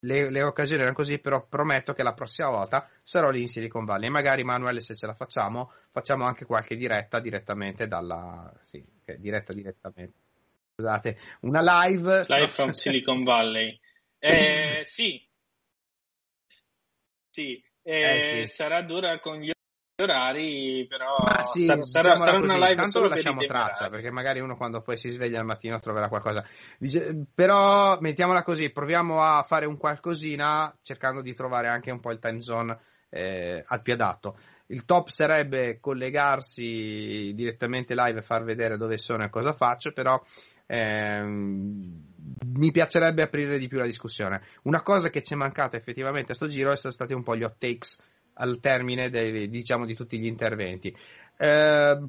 [0.00, 3.84] le, le, occasioni erano così, però prometto che la prossima volta sarò lì in Silicon
[3.84, 4.08] Valley.
[4.08, 8.50] E magari, Manuel, se ce la facciamo, facciamo anche qualche diretta direttamente dalla.
[8.62, 8.82] Sì,
[9.18, 10.14] diretta direttamente.
[10.74, 12.24] Scusate, una live.
[12.28, 13.78] Live from Silicon Valley.
[14.22, 15.18] Eh, sì.
[17.30, 18.52] Sì, eh, eh, sì.
[18.52, 19.50] sarà dura con gli
[20.02, 24.56] orari, però sì, sarà, sarà, sarà una live Tanto lo lasciamo traccia, perché magari uno
[24.56, 26.44] quando poi si sveglia al mattino troverà qualcosa.
[26.78, 32.12] Dice, però mettiamola così, proviamo a fare un qualcosina cercando di trovare anche un po'
[32.12, 32.78] il time zone
[33.10, 34.38] eh, al più adatto.
[34.66, 40.20] Il top sarebbe collegarsi direttamente live e far vedere dove sono e cosa faccio, però
[40.66, 42.04] ehm,
[42.46, 44.42] mi piacerebbe aprire di più la discussione.
[44.62, 47.42] Una cosa che ci è mancata effettivamente a sto giro sono stati un po' gli
[47.42, 47.98] hot takes
[48.34, 50.94] al termine dei, diciamo, di tutti gli interventi.
[51.36, 52.04] Eh,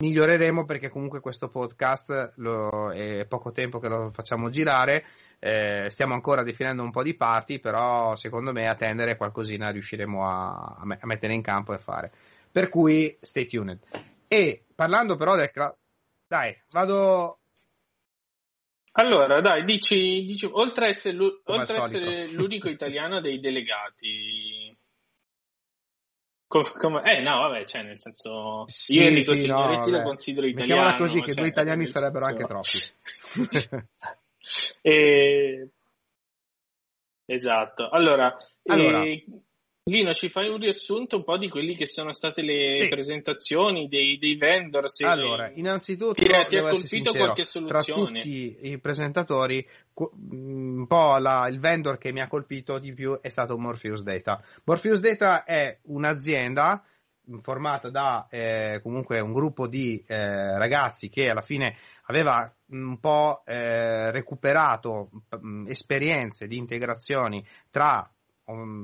[0.00, 5.04] miglioreremo perché comunque questo podcast lo, è poco tempo che lo facciamo girare,
[5.38, 10.26] eh, stiamo ancora definendo un po' di parti, però secondo me a tendere qualcosina riusciremo
[10.26, 12.12] a, a mettere in campo e fare.
[12.50, 13.80] Per cui stay tuned.
[14.28, 15.50] E parlando però del...
[16.26, 17.38] Dai, vado...
[18.94, 24.61] Allora, dai, dici, dici oltre a essere, oltre essere l'unico italiano dei delegati,
[26.60, 30.46] come, eh no, vabbè, cioè nel senso sì, io Enrico sì, Signoretti no, lo considero
[30.46, 30.82] italiano.
[30.82, 32.78] Mettiamola così, che cioè, due italiani sarebbero anche troppi.
[34.82, 35.68] e...
[37.24, 37.88] Esatto.
[37.88, 38.36] Allora,
[38.66, 39.04] allora.
[39.04, 39.24] Eh,
[39.84, 42.88] Lino, ci fai un riassunto un po' di quelli che sono state le sì.
[42.88, 44.84] presentazioni dei, dei vendor?
[45.00, 47.82] Allora, innanzitutto ti, ti ha colpito sincero, qualche soluzione?
[47.82, 47.92] Tra
[48.22, 53.28] tutti i presentatori, un po' la, il vendor che mi ha colpito di più è
[53.28, 54.40] stato Morpheus Data.
[54.62, 56.84] Morpheus Data è un'azienda
[57.40, 63.42] formata da eh, comunque un gruppo di eh, ragazzi che alla fine aveva un po'
[63.46, 68.08] eh, recuperato mh, esperienze di integrazioni tra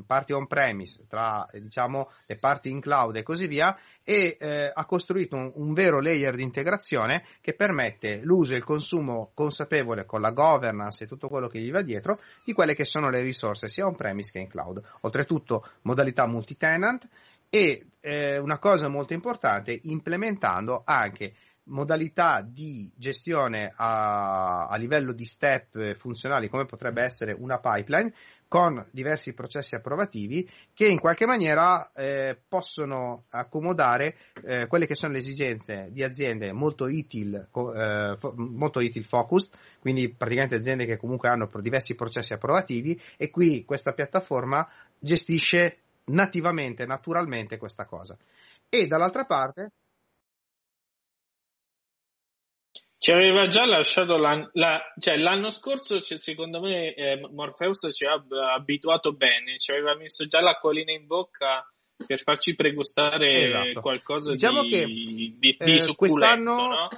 [0.07, 5.37] parti on-premise, tra diciamo, le parti in cloud e così via, e eh, ha costruito
[5.37, 10.31] un, un, vero layer di integrazione che permette l'uso e il consumo consapevole con la
[10.31, 13.87] governance e tutto quello che gli va dietro di quelle che sono le risorse sia
[13.87, 14.83] on-premise che in cloud.
[15.01, 17.09] Oltretutto modalità multi-tenant
[17.51, 21.35] e eh, una cosa molto importante, implementando anche
[21.69, 28.13] modalità di gestione a, a, livello di step funzionali come potrebbe essere una pipeline
[28.49, 35.13] con diversi processi approvativi che in qualche maniera eh, possono accomodare eh, quelle che sono
[35.13, 41.29] le esigenze di aziende molto ITIL, eh, molto ITIL focused, quindi praticamente aziende che comunque
[41.29, 44.67] hanno diversi processi approvativi e qui questa piattaforma
[44.99, 48.17] gestisce nativamente, naturalmente questa cosa.
[48.71, 49.73] E dall'altra parte
[53.01, 58.05] Ci aveva già lasciato la, la, cioè, l'anno scorso, cioè, secondo me, eh, Morpheus ci
[58.05, 58.21] ha
[58.53, 61.65] abituato bene, ci aveva messo già l'acquolina in bocca
[62.07, 63.81] per farci pregustare esatto.
[63.81, 66.89] qualcosa diciamo di, che, di, di, eh, quest'anno, no?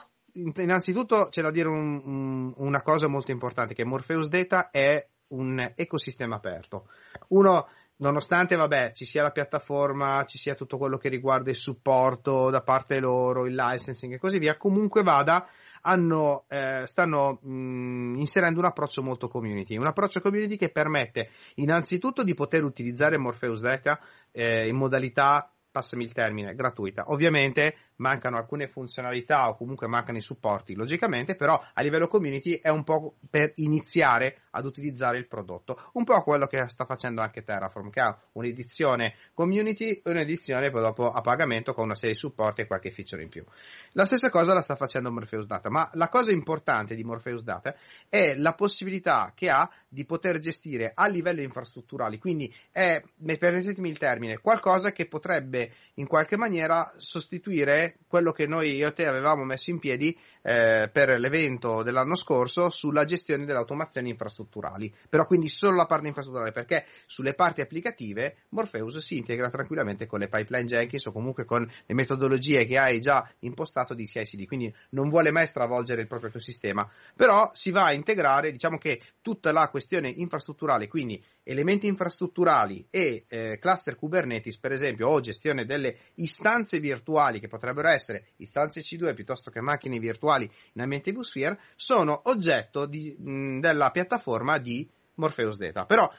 [0.57, 5.73] innanzitutto c'è da dire un, un, una cosa molto importante, che Morpheus Data è un
[5.75, 6.89] ecosistema aperto.
[7.29, 12.51] Uno, nonostante vabbè, ci sia la piattaforma, ci sia tutto quello che riguarda il supporto
[12.51, 15.47] da parte loro, il licensing e così via, comunque vada,
[15.83, 22.23] hanno, eh, stanno mh, inserendo un approccio molto community, un approccio community che permette innanzitutto
[22.23, 24.01] di poter utilizzare Morpheus Data
[24.33, 27.05] eh, in modalità passami il termine, gratuita.
[27.09, 32.69] Ovviamente mancano alcune funzionalità o comunque mancano i supporti, logicamente, però a livello community è
[32.69, 37.43] un po' per iniziare ad utilizzare il prodotto, un po' quello che sta facendo anche
[37.43, 42.19] Terraform, che ha un'edizione community e un'edizione poi dopo a pagamento con una serie di
[42.19, 43.45] supporti e qualche feature in più.
[43.93, 47.75] La stessa cosa la sta facendo Morpheus Data, ma la cosa importante di Morpheus Data
[48.09, 53.03] è la possibilità che ha di poter gestire a livello infrastrutturale, quindi è,
[53.39, 58.93] permettetemi il termine, qualcosa che potrebbe in qualche maniera sostituire quello che noi io e
[58.93, 64.93] te avevamo messo in piedi eh, per l'evento dell'anno scorso sulla gestione delle automazioni infrastrutturali,
[65.09, 70.21] però quindi solo la parte infrastrutturale, perché sulle parti applicative Morpheus si integra tranquillamente con
[70.21, 74.75] le pipeline Jenkins o comunque con le metodologie che hai già impostato di CI/CD, quindi
[74.91, 79.53] non vuole mai stravolgere il proprio ecosistema, però si va a integrare, diciamo che tutta
[79.53, 85.97] la questione infrastrutturale, quindi elementi infrastrutturali e eh, cluster Kubernetes, per esempio, o gestione delle
[86.15, 92.23] istanze virtuali che potrebbero essere istanze C2 piuttosto che macchine virtuali in ambiente vSphere, sono
[92.25, 95.85] oggetto di, della piattaforma di Morpheus Data.
[95.85, 96.11] Però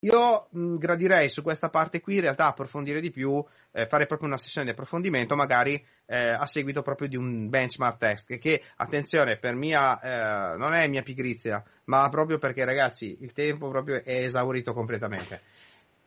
[0.00, 4.36] io gradirei su questa parte qui in realtà approfondire di più, eh, fare proprio una
[4.36, 9.38] sessione di approfondimento, magari eh, a seguito proprio di un benchmark test, che, che attenzione,
[9.38, 14.24] per mia, eh, non è mia pigrizia, ma proprio perché ragazzi il tempo proprio è
[14.24, 15.42] esaurito completamente.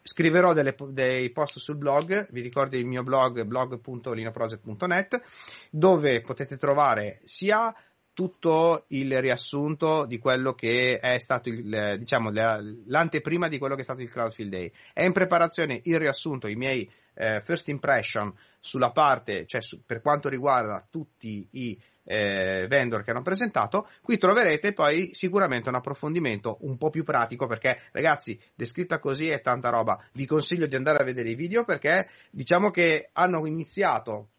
[0.09, 5.21] Scriverò delle, dei post sul blog, vi ricordo il mio blog blog.linoproject.net,
[5.69, 7.71] dove potete trovare sia
[8.11, 13.83] tutto il riassunto di quello che è stato il, diciamo, l'anteprima di quello che è
[13.83, 14.71] stato il Cloudfield Day.
[14.93, 20.01] È in preparazione il riassunto, i miei eh, first impression sulla parte, cioè su, per
[20.01, 23.87] quanto riguarda tutti i eh, vendor che hanno presentato.
[24.01, 29.41] Qui troverete poi sicuramente un approfondimento un po' più pratico perché ragazzi, descritta così è
[29.41, 30.03] tanta roba.
[30.13, 34.29] Vi consiglio di andare a vedere i video perché diciamo che hanno iniziato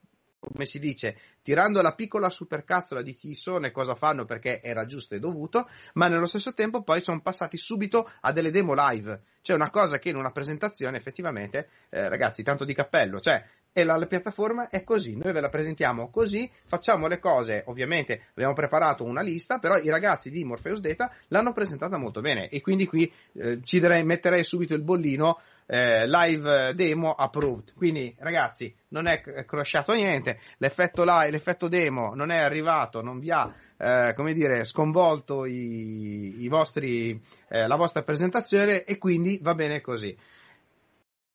[0.40, 4.87] come si dice, tirando la piccola supercazzola di chi sono e cosa fanno perché era
[4.87, 9.20] giusto e dovuto, ma nello stesso tempo poi sono passati subito a delle demo live.
[9.42, 13.85] Cioè una cosa che in una presentazione effettivamente, eh, ragazzi, tanto di cappello, cioè e
[13.85, 18.53] la, la, piattaforma è così, noi ve la presentiamo così, facciamo le cose, ovviamente abbiamo
[18.53, 22.87] preparato una lista, però i ragazzi di Morpheus Data l'hanno presentata molto bene e quindi
[22.87, 25.38] qui eh, ci direi, metterei subito il bollino
[25.70, 27.74] eh, live demo approved.
[27.74, 33.30] Quindi ragazzi, non è crashato niente, l'effetto live, l'effetto demo non è arrivato, non vi
[33.30, 39.54] ha eh, come dire, sconvolto i, i vostri, eh, la vostra presentazione e quindi va
[39.54, 40.16] bene così.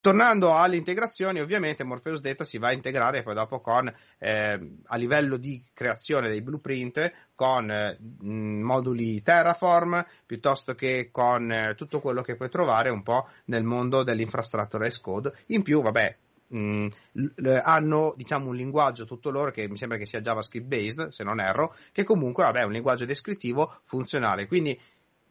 [0.02, 4.98] Tornando alle integrazioni, ovviamente Morpheus Data si va a integrare poi dopo con, eh, a
[4.98, 12.22] livello di creazione dei blueprint, con eh, moduli Terraform, piuttosto che con eh, tutto quello
[12.22, 15.34] che puoi trovare un po' nel mondo dell'infrastructure as code.
[15.48, 16.16] In più, vabbè,
[16.48, 21.08] mh, l- hanno diciamo un linguaggio tutto loro che mi sembra che sia JavaScript based,
[21.10, 24.48] se non erro, che comunque vabbè, è un linguaggio descrittivo funzionale.
[24.48, 24.80] Quindi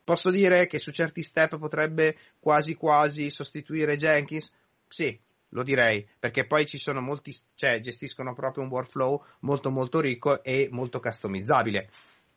[0.04, 4.52] posso dire che su certi step potrebbe quasi quasi sostituire Jenkins
[4.86, 5.18] sì,
[5.54, 10.42] lo direi, perché poi ci sono molti, cioè gestiscono proprio un workflow molto molto ricco
[10.42, 11.88] e molto customizzabile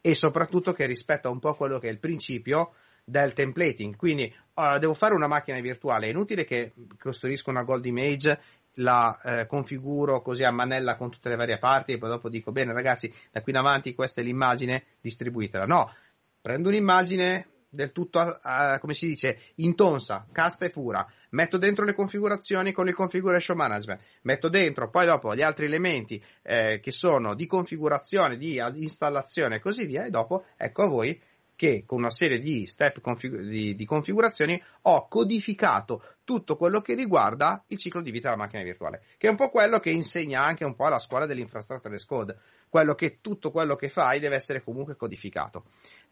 [0.01, 3.95] e soprattutto che rispetta un po' quello che è il principio del templating.
[3.95, 8.39] Quindi uh, devo fare una macchina virtuale, è inutile che costruisco una gold image,
[8.79, 12.51] la eh, configuro così a manella con tutte le varie parti e poi dopo dico
[12.51, 15.65] bene ragazzi, da qui in avanti questa è l'immagine, distribuitela.
[15.65, 15.91] No,
[16.39, 21.05] prendo un'immagine del tutto, uh, come si dice, intonsa, casta e pura.
[21.37, 26.19] Metto dentro le configurazioni con il configuration management, metto dentro poi dopo gli altri elementi
[26.41, 31.21] eh, che sono di configurazione, di installazione e così via, e dopo ecco a voi
[31.55, 36.95] che con una serie di step config- di, di, configurazioni ho codificato tutto quello che
[36.95, 40.43] riguarda il ciclo di vita della macchina virtuale, che è un po' quello che insegna
[40.43, 42.35] anche un po' alla scuola dell'infrastructure as code,
[42.67, 45.65] quello che tutto quello che fai deve essere comunque codificato.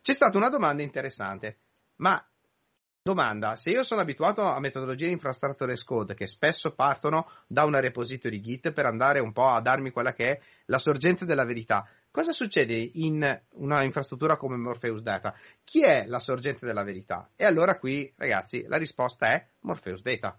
[0.03, 1.57] C'è stata una domanda interessante,
[1.95, 2.23] ma
[3.05, 7.63] domanda, se io sono abituato a metodologie di infrastructure as code che spesso partono da
[7.63, 11.45] una repository Git per andare un po' a darmi quella che è la sorgente della
[11.45, 15.35] verità, cosa succede in una infrastruttura come Morpheus Data?
[15.63, 17.29] Chi è la sorgente della verità?
[17.35, 20.35] E allora qui, ragazzi, la risposta è Morpheus Data,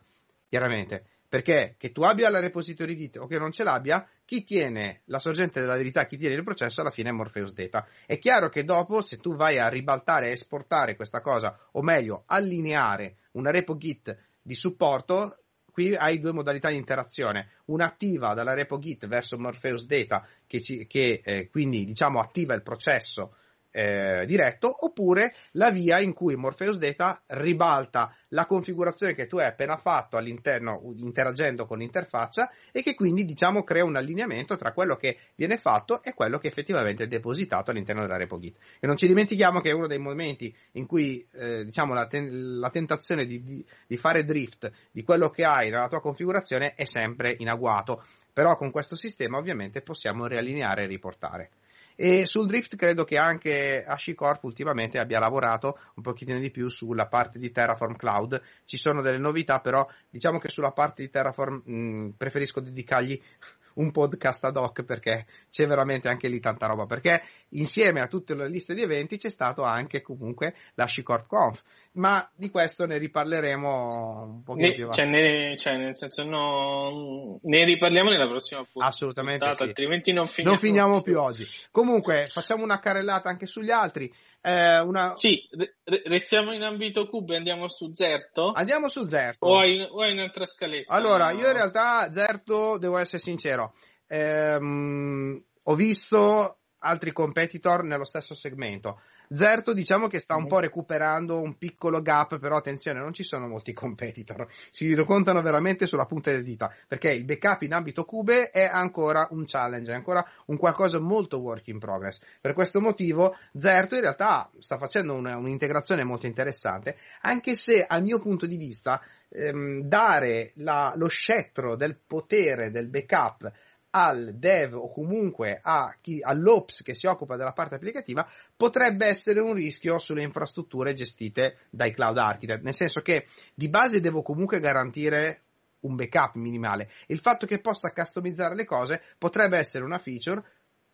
[0.48, 1.04] chiaramente.
[1.28, 5.20] Perché che tu abbia la repository Git o che non ce l'abbia, chi tiene la
[5.20, 7.86] sorgente della verità, chi tiene il processo, alla fine è Morpheus Data.
[8.04, 12.24] È chiaro che dopo, se tu vai a ribaltare e esportare questa cosa, o meglio,
[12.26, 15.38] allineare una repo Git di supporto,
[15.70, 20.60] qui hai due modalità di interazione, una attiva dalla repo Git verso Morpheus Data, che,
[20.60, 23.36] ci, che eh, quindi diciamo attiva il processo
[23.76, 29.44] eh, diretto, oppure la via in cui Morpheus Data ribalta la configurazione che tu hai
[29.44, 34.96] appena fatto all'interno, interagendo con l'interfaccia, e che quindi diciamo crea un allineamento tra quello
[34.96, 38.56] che viene fatto e quello che effettivamente è depositato all'interno della RepoGit.
[38.80, 42.58] E non ci dimentichiamo che è uno dei momenti in cui eh, diciamo la, ten-
[42.58, 46.86] la, tentazione di, di, di fare drift di quello che hai nella tua configurazione è
[46.86, 48.02] sempre in agguato.
[48.32, 51.50] Però con questo sistema ovviamente possiamo riallineare e riportare.
[51.98, 57.06] E sul Drift credo che anche HashiCorp ultimamente abbia lavorato un pochettino di più sulla
[57.06, 58.40] parte di Terraform Cloud.
[58.66, 63.18] Ci sono delle novità, però diciamo che sulla parte di Terraform mh, preferisco dedicargli
[63.76, 66.84] un podcast ad hoc perché c'è veramente anche lì tanta roba.
[66.84, 71.62] Perché insieme a tutte le liste di eventi c'è stato anche comunque l'HashiCorp Conf.
[71.96, 74.92] Ma di questo ne riparleremo un po' più avanti.
[74.92, 78.86] Cioè, ne, cioè, nel senso, no, ne riparliamo nella prossima puntata.
[78.86, 79.52] Assolutamente.
[79.52, 79.62] Sì.
[79.62, 81.44] Altrimenti non finiamo, non finiamo più oggi.
[81.70, 84.12] Comunque, facciamo una carrellata anche sugli altri.
[84.42, 85.16] Eh, una...
[85.16, 88.52] Sì, re- restiamo in ambito Cube e andiamo su Zerto?
[88.52, 89.46] Andiamo su Zerto.
[89.46, 90.92] O hai, o hai un'altra scaletta?
[90.92, 91.38] Allora, no?
[91.40, 93.74] io in realtà Zerto, devo essere sincero,
[94.06, 99.00] ehm, ho visto altri competitor nello stesso segmento.
[99.30, 103.48] Zerto diciamo che sta un po' recuperando un piccolo gap, però attenzione, non ci sono
[103.48, 108.50] molti competitor, si contano veramente sulla punta delle dita, perché il backup in ambito Cube
[108.50, 112.20] è ancora un challenge, è ancora un qualcosa molto work in progress.
[112.40, 118.02] Per questo motivo Zerto in realtà sta facendo una, un'integrazione molto interessante, anche se al
[118.02, 123.52] mio punto di vista ehm, dare la, lo scettro del potere del backup
[123.96, 125.62] al dev o comunque
[126.02, 131.60] chi, all'ops che si occupa della parte applicativa potrebbe essere un rischio sulle infrastrutture gestite
[131.70, 135.40] dai cloud architect, nel senso che di base devo comunque garantire
[135.80, 136.90] un backup minimale.
[137.06, 140.44] Il fatto che possa customizzare le cose potrebbe essere una feature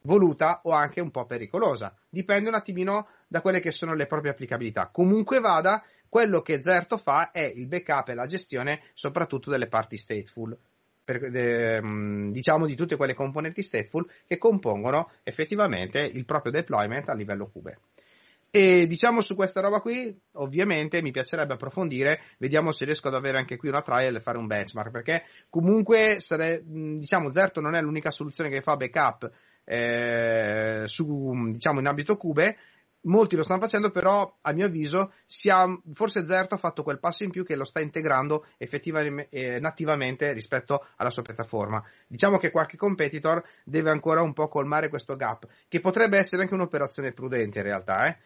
[0.03, 1.97] voluta o anche un po' pericolosa.
[2.09, 4.91] Dipende un attimino da quelle che sono le proprie applicabilità.
[4.93, 9.97] Comunque vada, quello che Zerto fa è il backup e la gestione soprattutto delle parti
[9.97, 10.57] stateful
[11.05, 17.09] per, de, mm, diciamo di tutte quelle componenti stateful che compongono effettivamente il proprio deployment
[17.09, 17.79] a livello Cube.
[18.55, 23.39] E diciamo su questa roba qui, ovviamente mi piacerebbe approfondire, vediamo se riesco ad avere
[23.39, 27.75] anche qui una trial e fare un benchmark, perché comunque sare, mm, diciamo Zerto non
[27.75, 29.31] è l'unica soluzione che fa backup
[29.65, 32.57] eh, su, diciamo in ambito Cube,
[33.03, 35.13] molti lo stanno facendo, però a mio avviso
[35.51, 39.61] ha, forse Zerto ha fatto quel passo in più che lo sta integrando effettivamente eh,
[39.61, 41.83] nativamente rispetto alla sua piattaforma.
[42.07, 46.55] Diciamo che qualche competitor deve ancora un po' colmare questo gap, che potrebbe essere anche
[46.55, 48.19] un'operazione prudente in realtà, eh?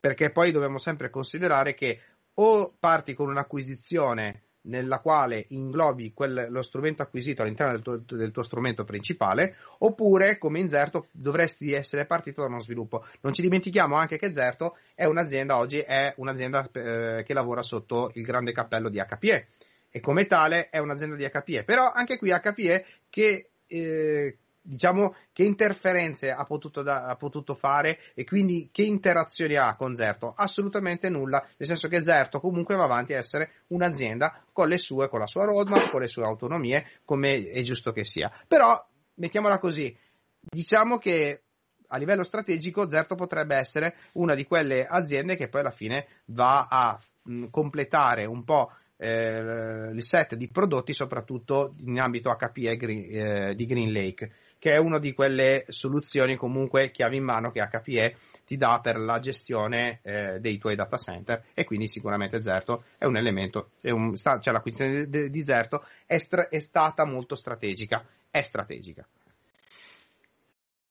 [0.00, 2.00] perché poi dobbiamo sempre considerare che
[2.34, 8.30] o parti con un'acquisizione nella quale inglobi quel, lo strumento acquisito all'interno del tuo, del
[8.30, 13.04] tuo, strumento principale, oppure come in Zerto dovresti essere partito da uno sviluppo.
[13.20, 18.10] Non ci dimentichiamo anche che Zerto è un'azienda, oggi è un'azienda eh, che lavora sotto
[18.14, 19.48] il grande cappello di HPE
[19.90, 24.36] e come tale è un'azienda di HPE, però anche qui HPE che eh,
[24.68, 29.96] diciamo che interferenze ha potuto, da, ha potuto, fare e quindi che interazioni ha con
[29.96, 30.34] Zerto?
[30.36, 35.08] Assolutamente nulla, nel senso che Zerto comunque va avanti a essere un'azienda con le sue,
[35.08, 38.30] con la sua roadmap, con le sue autonomie, come è giusto che sia.
[38.46, 39.96] Però, mettiamola così,
[40.40, 41.42] diciamo che
[41.88, 46.66] a livello strategico Zerto potrebbe essere una di quelle aziende che poi alla fine va
[46.68, 53.54] a mh, completare un po' eh, il set di prodotti soprattutto in ambito HPE eh,
[53.54, 58.16] di Green Lake che è una di quelle soluzioni comunque chiave in mano che HPE
[58.44, 63.04] ti dà per la gestione eh, dei tuoi data center e quindi sicuramente Zerto è
[63.04, 67.34] un elemento, è un, sta, cioè l'acquisizione di, di Zerto è, stra, è stata molto
[67.34, 69.06] strategica, è strategica.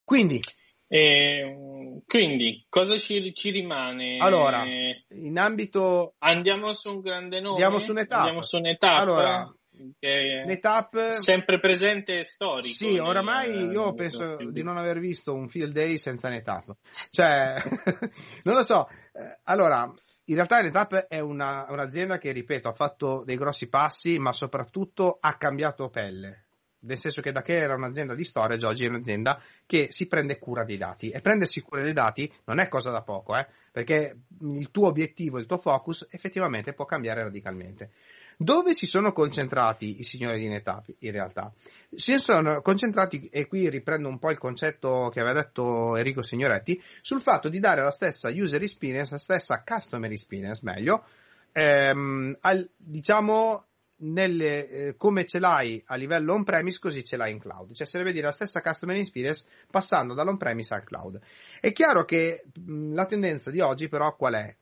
[0.03, 0.41] Quindi
[0.89, 4.17] e, quindi, cosa ci, ci, rimane?
[4.19, 4.63] Allora,
[5.09, 6.13] in ambito...
[6.19, 7.55] Andiamo su un grande nome?
[7.55, 8.21] Andiamo su un'etapa.
[8.21, 9.01] Andiamo su un'etapa.
[9.01, 9.56] Allora,
[9.99, 12.73] Netap sempre presente e storico.
[12.73, 16.75] Sì, oramai nel, io penso di non aver visto un field day senza Netap.
[17.11, 17.61] Cioè,
[18.43, 18.87] non lo so.
[19.13, 19.91] Eh, allora,
[20.25, 25.17] in realtà Netap è una, un'azienda che, ripeto, ha fatto dei grossi passi, ma soprattutto
[25.19, 26.47] ha cambiato pelle.
[26.79, 30.37] Nel senso che da che era un'azienda di storage, oggi è un'azienda che si prende
[30.37, 31.09] cura dei dati.
[31.09, 33.47] E prendersi cura dei dati non è cosa da poco, eh?
[33.71, 37.91] perché il tuo obiettivo, il tuo focus effettivamente può cambiare radicalmente.
[38.39, 41.51] Dove si sono concentrati i signori di NetApp in realtà?
[41.95, 46.79] Si sono concentrati, e qui riprendo un po' il concetto che aveva detto Enrico Signoretti,
[47.01, 51.03] sul fatto di dare la stessa user experience, la stessa customer experience meglio,
[51.51, 53.65] ehm, al, diciamo
[54.01, 57.73] nelle, eh, come ce l'hai a livello on-premise, così ce l'hai in cloud.
[57.73, 61.19] Cioè, sarebbe dire la stessa customer experience passando dall'on-premise al cloud.
[61.59, 64.55] È chiaro che mh, la tendenza di oggi, però, qual è?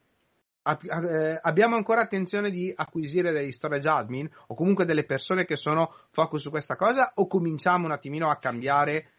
[0.67, 5.93] Eh, abbiamo ancora attenzione di acquisire degli storage admin o comunque delle persone che sono
[6.09, 9.11] focus su questa cosa o cominciamo un attimino a cambiare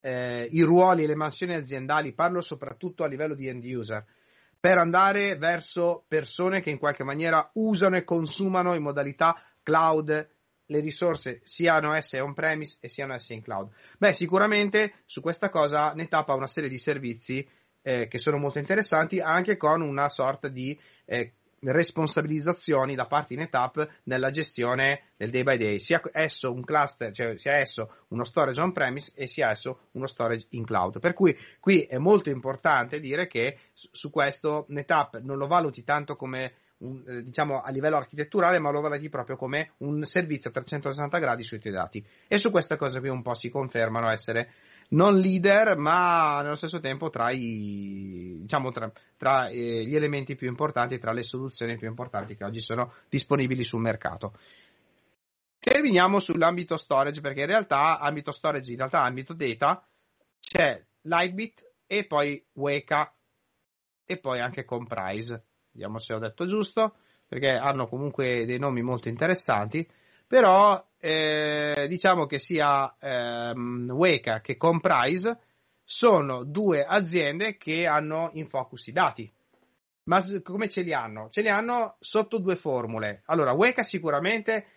[0.00, 4.04] eh, i ruoli e le mansioni aziendali, parlo soprattutto a livello di end user,
[4.58, 10.30] per andare verso persone che in qualche maniera usano e consumano in modalità cloud
[10.66, 13.70] le risorse siano esse on-premise e siano esse in cloud.
[13.98, 17.46] Beh, sicuramente su questa cosa NetApp ha una serie di servizi
[17.82, 21.32] eh, che sono molto interessanti anche con una sorta di eh,
[21.64, 27.12] responsabilizzazioni da parte di NetApp nella gestione del day by day, sia esso un cluster,
[27.12, 30.98] cioè sia esso uno storage on-premise e sia esso uno storage in cloud.
[30.98, 36.16] Per cui qui è molto importante dire che su questo NetApp non lo valuti tanto
[36.16, 36.54] come
[37.06, 41.44] eh, diciamo a livello architetturale, ma lo valuti proprio come un servizio a 360 gradi
[41.44, 42.04] sui tuoi dati.
[42.26, 44.50] E su queste cose qui un po' si confermano essere
[44.92, 50.48] non leader, ma nello stesso tempo tra, i, diciamo, tra, tra eh, gli elementi più
[50.48, 54.34] importanti, tra le soluzioni più importanti che oggi sono disponibili sul mercato.
[55.58, 59.86] Terminiamo sull'ambito storage, perché in realtà ambito storage, in realtà ambito data,
[60.40, 63.14] c'è Lightbit e poi Weka
[64.04, 65.44] e poi anche Comprise.
[65.70, 69.88] Vediamo se ho detto giusto, perché hanno comunque dei nomi molto interessanti
[70.32, 75.38] però eh, diciamo che sia ehm, Weka che Comprise
[75.84, 79.30] sono due aziende che hanno in focus i dati.
[80.04, 81.28] Ma come ce li hanno?
[81.28, 83.20] Ce li hanno sotto due formule.
[83.26, 84.68] Allora, Weka sicuramente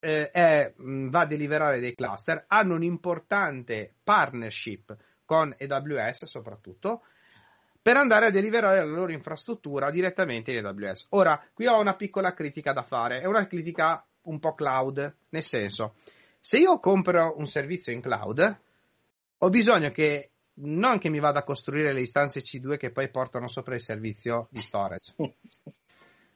[0.00, 7.02] eh, è, va a deliverare dei cluster, hanno un'importante partnership con AWS soprattutto,
[7.80, 11.06] per andare a deliverare la loro infrastruttura direttamente in AWS.
[11.10, 15.42] Ora, qui ho una piccola critica da fare, è una critica un po' cloud, nel
[15.42, 15.96] senso,
[16.40, 18.60] se io compro un servizio in cloud,
[19.38, 23.48] ho bisogno che non che mi vada a costruire le istanze C2 che poi portano
[23.48, 25.14] sopra il servizio di storage.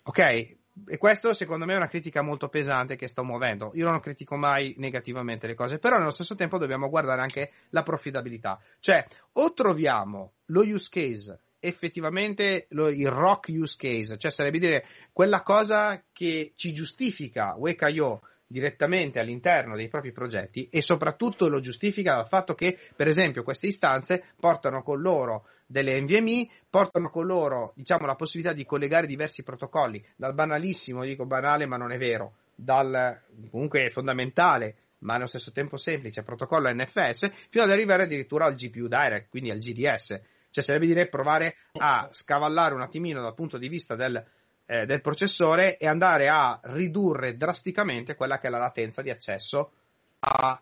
[0.04, 0.18] Ok?
[0.18, 3.70] E questo secondo me è una critica molto pesante che sto muovendo.
[3.74, 7.84] Io non critico mai negativamente le cose, però nello stesso tempo dobbiamo guardare anche la
[7.84, 8.60] profittabilità.
[8.80, 14.84] Cioè, o troviamo lo use case effettivamente lo, il rock use case, cioè sarebbe dire
[15.12, 22.16] quella cosa che ci giustifica Wake.io direttamente all'interno dei propri progetti e soprattutto lo giustifica
[22.16, 27.72] dal fatto che, per esempio, queste istanze portano con loro delle NVMe, portano con loro,
[27.76, 32.34] diciamo, la possibilità di collegare diversi protocolli, dal banalissimo, dico banale ma non è vero,
[32.54, 38.54] dal comunque fondamentale ma allo stesso tempo semplice protocollo NFS, fino ad arrivare addirittura al
[38.54, 40.20] GPU Direct, quindi al GDS
[40.52, 44.22] cioè sarebbe dire provare a scavallare un attimino dal punto di vista del,
[44.66, 49.72] eh, del processore e andare a ridurre drasticamente quella che è la latenza di accesso
[50.20, 50.60] al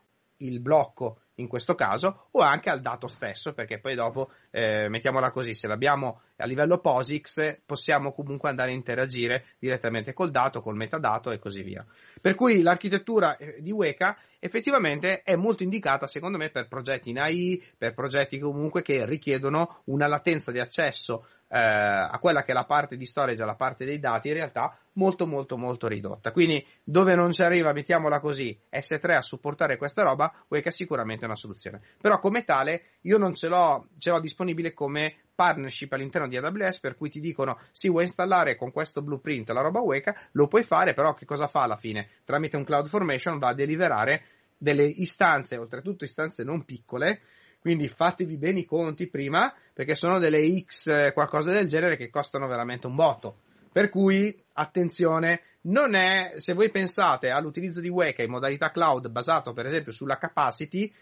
[0.61, 5.55] blocco in questo caso, o anche al dato stesso, perché poi dopo, eh, mettiamola così,
[5.55, 11.31] se l'abbiamo a livello POSIX, possiamo comunque andare a interagire direttamente col dato, col metadato
[11.31, 11.85] e così via.
[12.21, 17.19] Per cui l'architettura eh, di Weka effettivamente è molto indicata, secondo me, per progetti in
[17.19, 22.55] AI, per progetti comunque che richiedono una latenza di accesso eh, a quella che è
[22.55, 26.31] la parte di storage, alla parte dei dati, in realtà molto molto molto ridotta.
[26.31, 31.25] Quindi dove non ci arriva, mettiamola così, S3 a supportare questa roba, Weka è sicuramente
[31.25, 31.81] una soluzione.
[32.01, 36.81] Però come tale io non ce l'ho, ce l'ho disponibile come partnership all'interno di AWS
[36.81, 40.63] per cui ti dicono sì vuoi installare con questo blueprint la roba Weka, lo puoi
[40.63, 42.11] fare, però che cosa fa alla fine?
[42.25, 44.23] Tramite un cloud formation va a deliverare
[44.57, 47.23] delle istanze, oltretutto istanze non piccole,
[47.61, 52.11] quindi fatevi bene i conti prima, perché sono delle X eh, qualcosa del genere che
[52.11, 53.37] costano veramente un botto.
[53.73, 59.53] Per cui, attenzione, non è, se voi pensate all'utilizzo di Weka in modalità cloud basato
[59.53, 60.93] per esempio sulla capacity,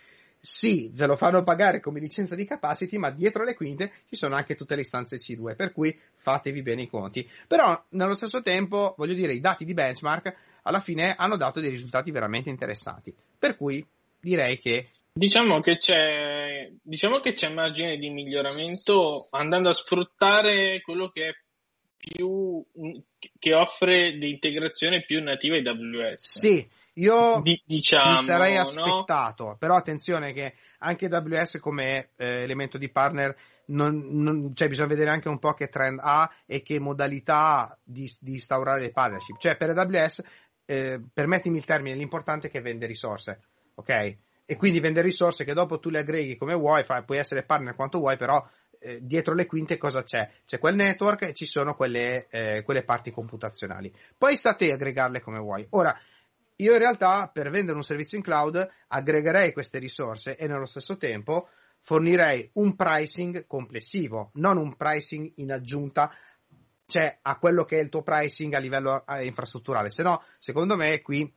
[0.40, 4.36] sì, ve lo fanno pagare come licenza di capacity, ma dietro le quinte ci sono
[4.36, 7.28] anche tutte le istanze C2, per cui fatevi bene i conti.
[7.46, 11.70] Però, nello stesso tempo, voglio dire, i dati di benchmark alla fine hanno dato dei
[11.70, 13.14] risultati veramente interessanti.
[13.38, 13.84] Per cui
[14.20, 21.08] direi che Diciamo che, c'è, diciamo che c'è margine di miglioramento andando a sfruttare quello
[21.08, 21.32] che è
[21.96, 22.64] più
[23.38, 26.38] che offre di integrazione più nativa AWS.
[26.38, 29.56] Sì, io Di, diciamo, mi sarei aspettato, no?
[29.56, 33.36] però attenzione che anche AWS come eh, elemento di partner,
[33.66, 38.10] non, non, cioè bisogna vedere anche un po' che trend ha e che modalità di,
[38.20, 39.38] di instaurare le partnership.
[39.38, 40.22] Cioè per AWS,
[40.64, 43.40] eh, permettimi il termine, l'importante è che vende risorse,
[43.74, 44.16] ok?
[44.50, 47.74] E quindi vende risorse che dopo tu le aggreghi come vuoi, fai, puoi essere partner
[47.74, 48.42] quanto vuoi, però
[48.78, 50.26] eh, dietro le quinte cosa c'è?
[50.46, 53.94] C'è quel network e ci sono quelle, eh, quelle parti computazionali.
[54.16, 55.66] Poi sta a te aggregarle come vuoi.
[55.72, 55.94] Ora,
[56.56, 60.96] io in realtà per vendere un servizio in cloud aggregherei queste risorse e nello stesso
[60.96, 61.50] tempo
[61.82, 66.10] fornirei un pricing complessivo, non un pricing in aggiunta
[66.86, 69.90] cioè a quello che è il tuo pricing a livello eh, infrastrutturale.
[69.90, 71.30] Se no, secondo me qui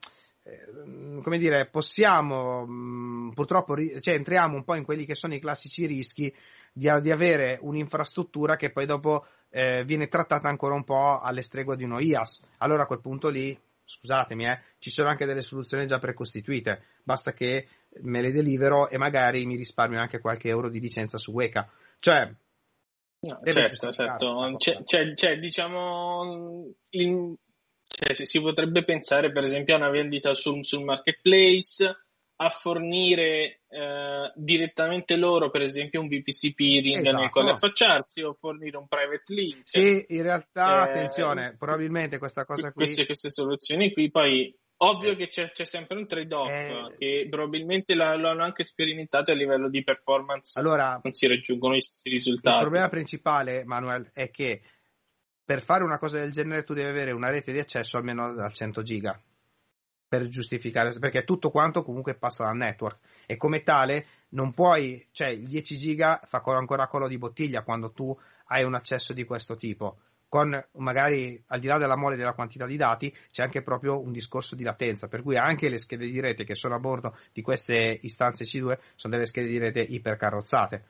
[1.21, 5.39] come dire, possiamo mh, mm, purtroppo, cioè, entriamo un po' in quelli che sono i
[5.39, 6.33] classici rischi
[6.73, 11.75] di, di avere un'infrastruttura che poi dopo eh, viene trattata ancora un po' alle stregua
[11.75, 12.43] di uno IAS.
[12.57, 17.33] Allora a quel punto lì, scusatemi, eh, ci sono anche delle soluzioni già precostituite, basta
[17.33, 17.67] che
[18.01, 21.69] me le delivero e magari mi risparmio anche qualche euro di licenza su Weka.
[21.99, 22.33] Cioè,
[23.23, 24.55] No, certo, certo.
[24.57, 27.35] C'è, c'è, c'è, diciamo, in,
[27.91, 31.85] cioè, si potrebbe pensare per esempio a una vendita sul, sul marketplace,
[32.35, 37.21] a fornire eh, direttamente loro, per esempio, un VPC peering esatto.
[37.21, 39.61] nel quale affacciarsi o fornire un private link.
[39.65, 42.85] Sì, in realtà, eh, attenzione, probabilmente questa cosa qui.
[42.85, 47.93] Queste, queste soluzioni qui poi Ovvio che c'è, c'è, sempre un trade-off eh, che probabilmente
[47.93, 50.59] lo, lo, hanno anche sperimentato a livello di performance.
[50.59, 52.55] Allora, non si raggiungono gli stessi risultati.
[52.55, 54.61] Il problema principale, Manuel, è che
[55.51, 58.49] per fare una cosa del genere tu devi avere una rete di accesso almeno da
[58.49, 59.21] 100 giga
[60.07, 62.99] per giustificare, perché tutto quanto comunque passa dal network.
[63.25, 67.91] E come tale non puoi, cioè il 10 giga fa ancora quello di bottiglia quando
[67.91, 69.97] tu hai un accesso di questo tipo.
[70.29, 74.13] Con magari al di là della mole della quantità di dati c'è anche proprio un
[74.13, 77.41] discorso di latenza, per cui anche le schede di rete che sono a bordo di
[77.41, 80.83] queste istanze C2 sono delle schede di rete ipercarrozzate.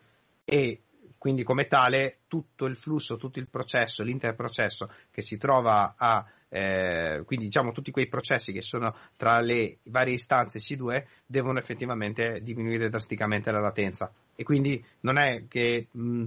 [0.46, 0.84] E
[1.22, 7.22] quindi come tale tutto il flusso, tutto il processo, l'interprocesso che si trova a eh,
[7.28, 12.90] quindi diciamo tutti quei processi che sono tra le varie istanze C2 devono effettivamente diminuire
[12.90, 14.12] drasticamente la latenza.
[14.36, 16.26] E quindi non è che mh,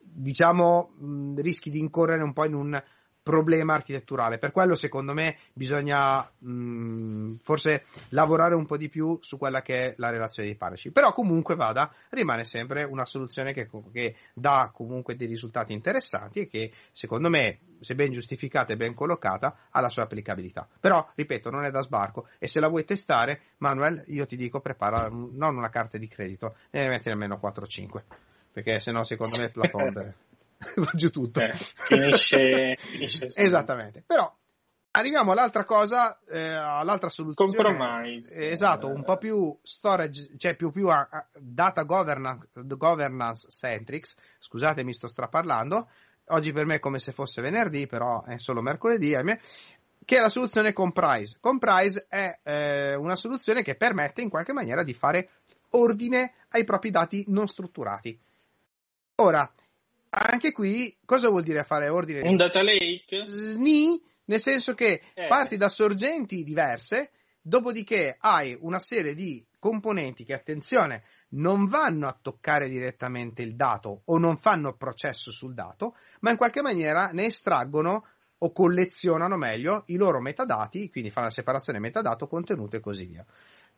[0.00, 2.82] diciamo, mh, rischi di incorrere un po' in un
[3.26, 4.38] problema architetturale.
[4.38, 9.78] Per quello, secondo me, bisogna mh, forse lavorare un po' di più su quella che
[9.80, 10.92] è la relazione di partnership.
[10.92, 16.46] Però, comunque vada, rimane sempre una soluzione che, che, dà comunque dei risultati interessanti e
[16.46, 20.68] che, secondo me, se ben giustificata e ben collocata, ha la sua applicabilità.
[20.78, 24.60] Però, ripeto, non è da sbarco e se la vuoi testare, Manuel, io ti dico
[24.60, 28.02] prepara non una carta di credito, ne devi mettere almeno 4-5
[28.56, 30.14] perché sennò secondo me il plafond
[30.76, 31.40] va giù tutto.
[31.40, 34.02] Eh, finisce, finisce Esattamente.
[34.06, 34.34] Però
[34.92, 37.52] arriviamo all'altra cosa, eh, all'altra soluzione.
[37.52, 38.34] Compromise.
[38.34, 44.16] Eh, esatto, un po' più storage, cioè più, più a, a data governance, governance centrics.
[44.38, 45.88] Scusatemi, sto straparlando.
[46.30, 49.38] Oggi per me è come se fosse venerdì, però è solo mercoledì, ahimè
[50.06, 51.36] che è la soluzione Comprise.
[51.40, 55.30] Comprise è eh, una soluzione che permette in qualche maniera di fare
[55.70, 58.18] ordine ai propri dati non strutturati.
[59.16, 59.52] Ora,
[60.24, 62.26] anche qui, cosa vuol dire fare ordine?
[62.26, 63.24] Un data lake?
[63.26, 65.26] Sni, nel senso che eh.
[65.26, 67.10] parti da sorgenti diverse,
[67.40, 74.02] dopodiché hai una serie di componenti che, attenzione, non vanno a toccare direttamente il dato
[74.04, 78.06] o non fanno processo sul dato, ma in qualche maniera ne estraggono
[78.38, 83.24] o collezionano meglio i loro metadati, quindi fanno la separazione metadato, contenuto e così via.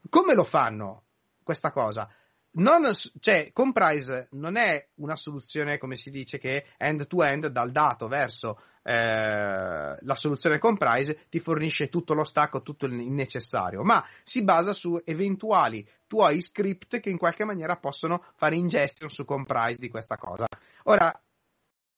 [0.08, 1.04] Come lo fanno
[1.42, 2.08] questa cosa?
[2.52, 2.90] Non,
[3.20, 9.96] cioè, Comprise non è una soluzione, come si dice, che end-to-end dal dato verso eh,
[10.00, 15.00] la soluzione Comprise ti fornisce tutto lo stack, tutto il necessario, ma si basa su
[15.04, 20.46] eventuali tuoi script che in qualche maniera possono fare ingestion su Comprise di questa cosa.
[20.84, 21.12] Ora,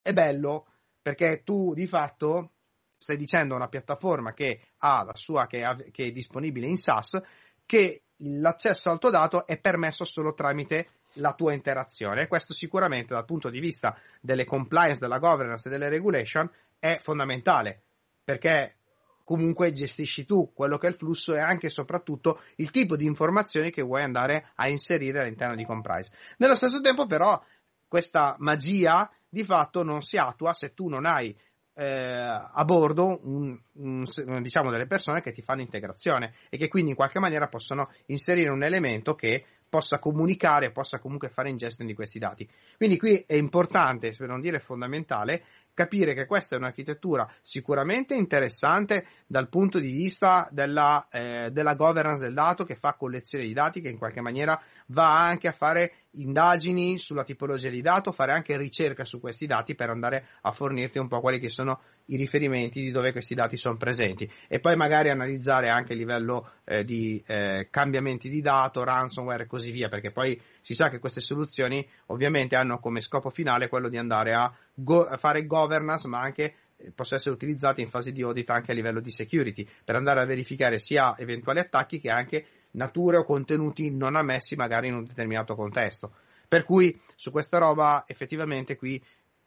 [0.03, 0.66] è bello
[1.01, 2.55] perché tu di fatto
[2.96, 6.76] stai dicendo a una piattaforma che ha la sua, che, è, che è disponibile in
[6.76, 7.18] SaaS,
[7.64, 12.27] che l'accesso al tuo dato è permesso solo tramite la tua interazione.
[12.27, 17.83] Questo sicuramente dal punto di vista delle compliance, della governance e delle regulation è fondamentale
[18.25, 18.77] perché
[19.25, 23.05] comunque gestisci tu quello che è il flusso e anche e soprattutto il tipo di
[23.05, 26.12] informazioni che vuoi andare a inserire all'interno di Comprise.
[26.39, 27.41] Nello stesso tempo però
[27.87, 31.37] questa magia di fatto non si attua se tu non hai
[31.81, 34.05] eh, a bordo un, un,
[34.43, 38.51] diciamo delle persone che ti fanno integrazione e che quindi in qualche maniera possono inserire
[38.51, 42.47] un elemento che possa comunicare, possa comunque fare ingestion di questi dati.
[42.76, 45.43] Quindi qui è importante, per non dire fondamentale,
[45.81, 52.22] capire che questa è un'architettura sicuramente interessante dal punto di vista della, eh, della governance
[52.22, 55.93] del dato che fa collezione di dati, che in qualche maniera va anche a fare
[56.12, 60.99] indagini sulla tipologia di dato, fare anche ricerca su questi dati per andare a fornirti
[60.99, 64.76] un po' quelli che sono i riferimenti di dove questi dati sono presenti e poi
[64.76, 69.88] magari analizzare anche il livello eh, di eh, cambiamenti di dato, ransomware e così via,
[69.88, 74.32] perché poi si sa che queste soluzioni ovviamente hanno come scopo finale quello di andare
[74.32, 78.72] a, go- fare governance ma anche eh, possa essere utilizzati in fase di audit anche
[78.72, 83.24] a livello di security per andare a verificare sia eventuali attacchi che anche nature o
[83.24, 86.12] contenuti non ammessi magari in un determinato contesto.
[86.50, 89.00] Per cui su questa roba effettivamente qui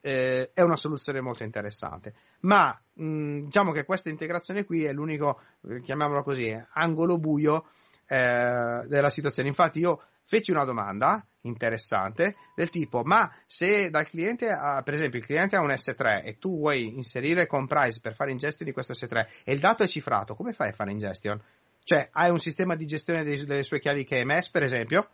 [0.05, 2.13] eh, è una soluzione molto interessante.
[2.41, 5.39] Ma mh, diciamo che questa integrazione qui è l'unico,
[5.69, 7.67] eh, chiamiamolo così, angolo buio
[8.05, 9.47] eh, della situazione.
[9.47, 15.19] Infatti io feci una domanda interessante del tipo ma se dal cliente ha, per esempio
[15.19, 18.93] il cliente ha un S3 e tu vuoi inserire comprise per fare ingestion di questo
[18.93, 21.41] S3 e il dato è cifrato come fai a fare ingestion?
[21.85, 25.09] Cioè, hai un sistema di gestione dei, delle sue chiavi KMS, per esempio?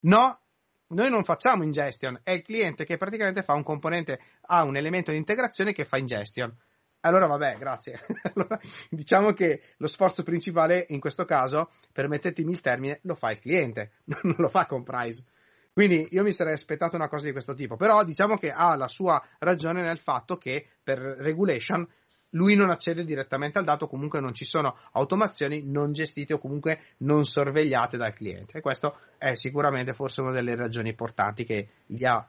[0.00, 0.40] No,
[0.88, 5.10] noi non facciamo ingestion, è il cliente che praticamente fa un componente, ha un elemento
[5.10, 6.54] di integrazione che fa ingestion.
[7.00, 8.00] Allora vabbè, grazie.
[8.34, 8.58] allora,
[8.90, 13.92] diciamo che lo sforzo principale in questo caso, permettetemi il termine, lo fa il cliente,
[14.22, 15.24] non lo fa Comprise.
[15.72, 18.88] Quindi io mi sarei aspettato una cosa di questo tipo, però diciamo che ha la
[18.88, 21.86] sua ragione nel fatto che per regulation
[22.30, 26.80] lui non accede direttamente al dato, comunque non ci sono automazioni non gestite o comunque
[26.98, 28.58] non sorvegliate dal cliente.
[28.58, 32.28] E questo è sicuramente forse una delle ragioni importanti che gli ha.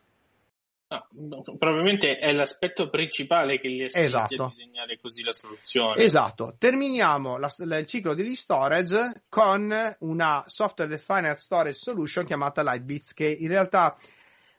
[0.91, 4.45] No, probabilmente è l'aspetto principale che gli è esatto.
[4.45, 6.01] a disegnare così la soluzione.
[6.01, 6.55] Esatto.
[6.57, 13.27] Terminiamo la, il ciclo degli storage con una software defined storage solution chiamata Lightbits, che
[13.27, 13.95] in realtà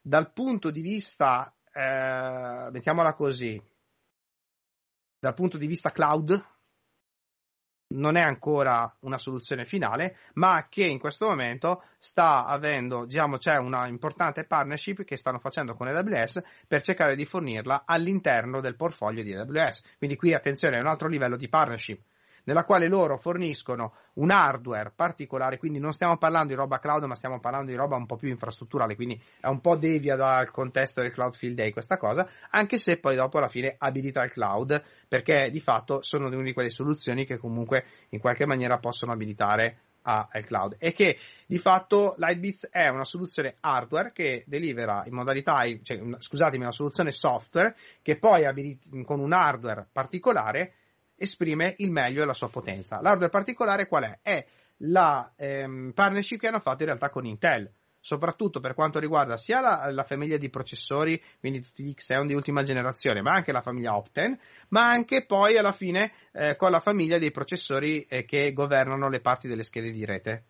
[0.01, 3.61] dal punto di vista, eh, mettiamola così,
[5.21, 6.45] dal punto di vista cloud
[7.93, 13.57] non è ancora una soluzione finale, ma che in questo momento sta avendo, diciamo, c'è
[13.57, 19.25] una importante partnership che stanno facendo con AWS per cercare di fornirla all'interno del portfolio
[19.25, 19.97] di AWS.
[19.99, 22.01] Quindi qui attenzione, è un altro livello di partnership
[22.45, 27.15] nella quale loro forniscono un hardware particolare, quindi non stiamo parlando di roba cloud, ma
[27.15, 31.01] stiamo parlando di roba un po' più infrastrutturale, quindi è un po' devia dal contesto
[31.01, 34.83] del Cloud Field Day questa cosa, anche se poi dopo alla fine abilita il cloud,
[35.09, 39.79] perché di fatto sono una di quelle soluzioni che comunque in qualche maniera possono abilitare
[40.03, 40.77] al cloud.
[40.79, 46.63] E che di fatto Lightbits è una soluzione hardware che delivera in modalità, cioè, scusatemi,
[46.63, 50.73] una soluzione software che poi abilit- con un hardware particolare
[51.21, 53.01] esprime il meglio e la sua potenza.
[53.03, 54.19] L'hardware particolare qual è?
[54.23, 54.47] È
[54.79, 59.61] la ehm, partnership che hanno fatto in realtà con Intel, soprattutto per quanto riguarda sia
[59.61, 63.61] la, la, famiglia di processori, quindi tutti gli Xeon di ultima generazione, ma anche la
[63.61, 68.53] famiglia Opten, ma anche poi alla fine eh, con la famiglia dei processori eh, che
[68.55, 70.45] governano le parti delle schede di rete.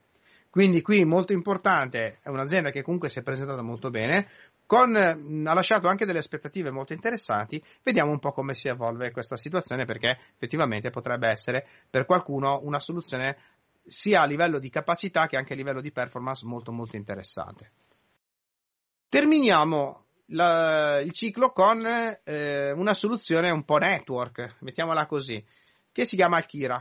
[0.51, 4.29] Quindi qui molto importante, è un'azienda che comunque si è presentata molto bene,
[4.71, 9.37] con, ha lasciato anche delle aspettative molto interessanti, vediamo un po' come si evolve questa
[9.37, 13.37] situazione perché effettivamente potrebbe essere per qualcuno una soluzione
[13.85, 17.73] sia a livello di capacità che anche a livello di performance molto molto interessante.
[19.09, 21.85] Terminiamo la, il ciclo con
[22.23, 25.45] eh, una soluzione un po' network, mettiamola così,
[25.91, 26.81] che si chiama Alkira.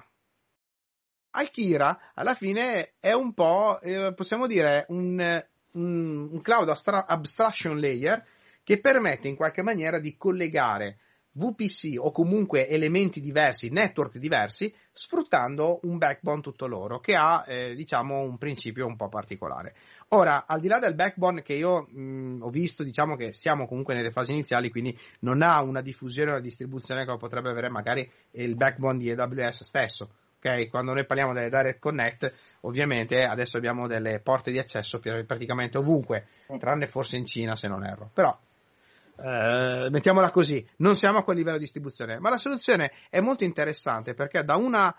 [1.32, 5.48] Alkira alla fine è un po', eh, possiamo dire, un,
[5.80, 8.24] un, un cloud abstra- abstraction layer
[8.64, 10.98] che permette in qualche maniera di collegare
[11.32, 17.76] VPC o comunque elementi diversi, network diversi, sfruttando un backbone tutto loro che ha, eh,
[17.76, 19.76] diciamo, un principio un po' particolare.
[20.10, 23.94] Ora, al di là del backbone che io mh, ho visto, diciamo che siamo comunque
[23.94, 28.10] nelle fasi iniziali, quindi non ha una diffusione o una distribuzione come potrebbe avere magari
[28.32, 30.10] il backbone di AWS stesso
[30.42, 30.70] ok?
[30.70, 36.28] Quando noi parliamo delle direct connect, ovviamente adesso abbiamo delle porte di accesso praticamente ovunque,
[36.52, 36.58] mm.
[36.58, 38.10] tranne forse in Cina se non erro.
[38.14, 38.38] Però
[39.18, 43.44] eh, mettiamola così, non siamo a quel livello di distribuzione, ma la soluzione è molto
[43.44, 44.96] interessante perché da una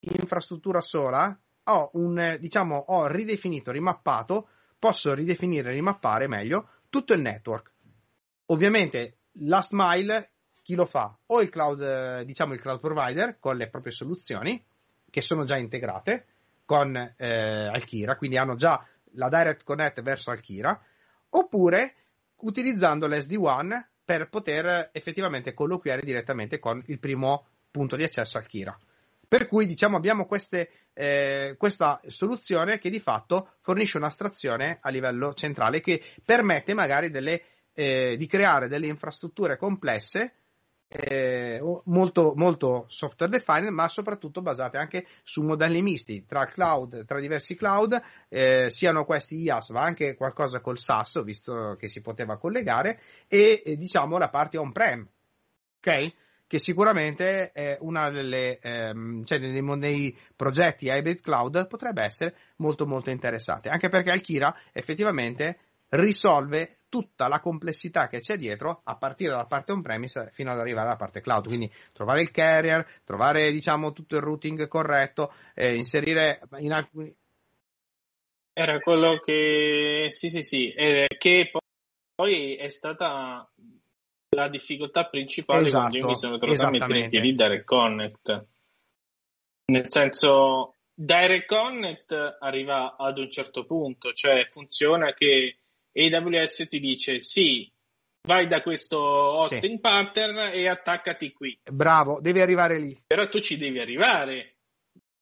[0.00, 7.72] infrastruttura sola ho un diciamo ho ridefinito, rimappato, posso ridefinire, rimappare meglio tutto il network.
[8.46, 10.32] Ovviamente last mile
[10.64, 11.14] chi lo fa?
[11.26, 14.62] O il cloud, diciamo il cloud provider con le proprie soluzioni,
[15.14, 16.26] che sono già integrate
[16.64, 20.76] con eh, Alkira, quindi hanno già la direct connect verso Alkira,
[21.30, 21.94] oppure
[22.38, 28.76] utilizzando l'SD1 per poter effettivamente colloquiare direttamente con il primo punto di accesso Alkira.
[29.28, 35.32] Per cui diciamo abbiamo queste, eh, questa soluzione che di fatto fornisce un'astrazione a livello
[35.34, 37.40] centrale che permette magari delle,
[37.72, 40.32] eh, di creare delle infrastrutture complesse
[40.96, 47.18] eh, molto, molto software defined, ma soprattutto basate anche su modelli misti tra cloud, tra
[47.18, 52.38] diversi cloud, eh, siano questi IaaS, ma anche qualcosa col SaaS, visto che si poteva
[52.38, 55.08] collegare, e eh, diciamo la parte on-prem,
[55.78, 56.12] ok?
[56.46, 62.86] Che sicuramente è una delle, ehm, cioè nei, nei progetti hybrid cloud potrebbe essere molto
[62.86, 69.30] molto interessante, anche perché Alkira effettivamente risolve tutta la complessità che c'è dietro a partire
[69.30, 71.48] dalla parte on-premise fino ad arrivare alla parte cloud.
[71.48, 77.12] Quindi trovare il carrier, trovare diciamo tutto il routing corretto, eh, inserire in alcuni.
[78.52, 81.50] Era quello che sì, sì, sì, eh, che
[82.14, 83.50] poi è stata
[84.28, 88.46] la difficoltà principale esatto, quando io mi sono trovato a mettere in piedi Direct Connect.
[89.66, 95.58] Nel senso, Direct Connect arriva ad un certo punto, cioè funziona che
[95.94, 97.70] AWS ti dice sì,
[98.22, 99.80] vai da questo hosting sì.
[99.80, 101.58] pattern e attaccati qui.
[101.70, 103.00] Bravo, devi arrivare lì.
[103.06, 104.56] Però tu ci devi arrivare.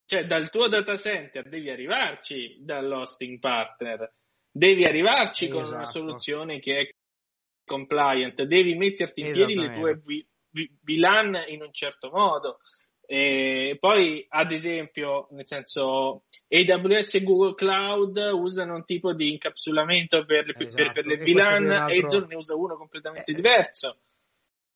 [0.05, 4.11] Cioè, dal tuo data center devi arrivarci dall'hosting partner.
[4.51, 5.61] Devi arrivarci esatto.
[5.61, 5.99] con una esatto.
[5.99, 6.89] soluzione che è
[7.65, 8.43] compliant.
[8.43, 10.01] Devi metterti in piedi le tue
[10.83, 12.59] VLAN in un certo modo.
[13.13, 20.25] E poi, ad esempio, nel senso, AWS e Google Cloud usano un tipo di incapsulamento
[20.25, 20.75] per, esatto.
[20.75, 22.07] per, per le VLAN, altro...
[22.07, 23.35] Azure ne usa uno completamente eh.
[23.35, 23.99] diverso.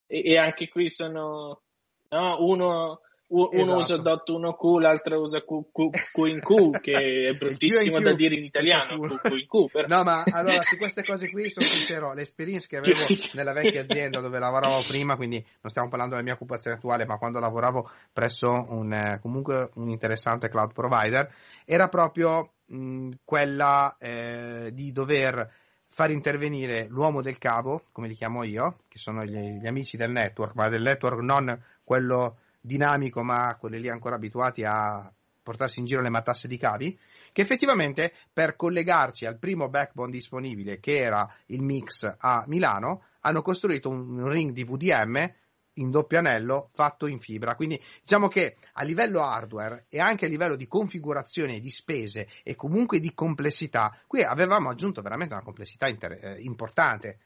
[0.06, 1.62] E, e, anche qui sono
[2.10, 3.76] no, uno uno esatto.
[3.76, 8.44] usa .1Q, l'altro usa Q, Q, Q in Q, che è bruttissimo da dire in
[8.44, 9.70] italiano, Q, Q in Q.
[9.72, 9.86] Però.
[9.88, 12.98] No, ma allora su queste cose qui sono sincero, l'esperienza che avevo
[13.34, 17.18] nella vecchia azienda dove lavoravo prima, quindi non stiamo parlando della mia occupazione attuale, ma
[17.18, 21.28] quando lavoravo presso un, eh, comunque un interessante cloud provider,
[21.64, 25.50] era proprio mh, quella eh, di dover
[25.88, 30.10] far intervenire l'uomo del cavo, come li chiamo io, che sono gli, gli amici del
[30.10, 32.36] network, ma del network non quello
[32.66, 35.10] dinamico, ma quelli lì ancora abituati a
[35.42, 36.98] portarsi in giro le matasse di cavi,
[37.32, 43.42] che effettivamente per collegarci al primo backbone disponibile, che era il Mix a Milano, hanno
[43.42, 45.32] costruito un ring di VDM
[45.74, 47.54] in doppio anello fatto in fibra.
[47.54, 52.56] Quindi diciamo che a livello hardware e anche a livello di configurazione di spese e
[52.56, 57.18] comunque di complessità, qui avevamo aggiunto veramente una complessità inter- eh, importante.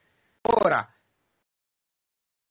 [0.43, 0.87] Ora,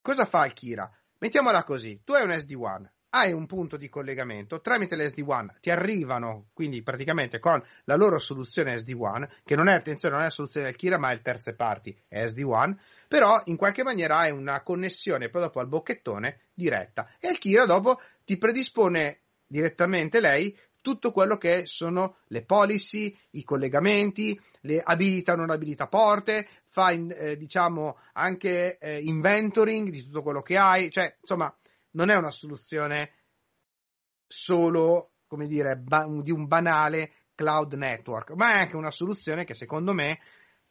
[0.01, 0.98] cosa fa il Kira?
[1.22, 6.47] Mettiamola così, tu hai un SD1, hai un punto di collegamento, tramite l'SD1 ti arrivano
[6.53, 10.67] quindi praticamente con la loro soluzione SD1, che non è, attenzione, non è la soluzione
[10.67, 12.78] del Kira, ma è il terze party, è SD1,
[13.09, 17.11] però in qualche maniera hai una connessione poi dopo al bocchettone diretta.
[17.20, 23.43] E il Kira dopo ti predispone direttamente lei tutto quello che sono le policy, i
[23.43, 30.03] collegamenti, le abilita o non abilita porte, fa in, eh, diciamo anche eh, inventoring di
[30.03, 31.53] tutto quello che hai, cioè insomma
[31.91, 33.13] non è una soluzione
[34.28, 39.55] solo come dire ba- di un banale cloud network, ma è anche una soluzione che
[39.55, 40.20] secondo me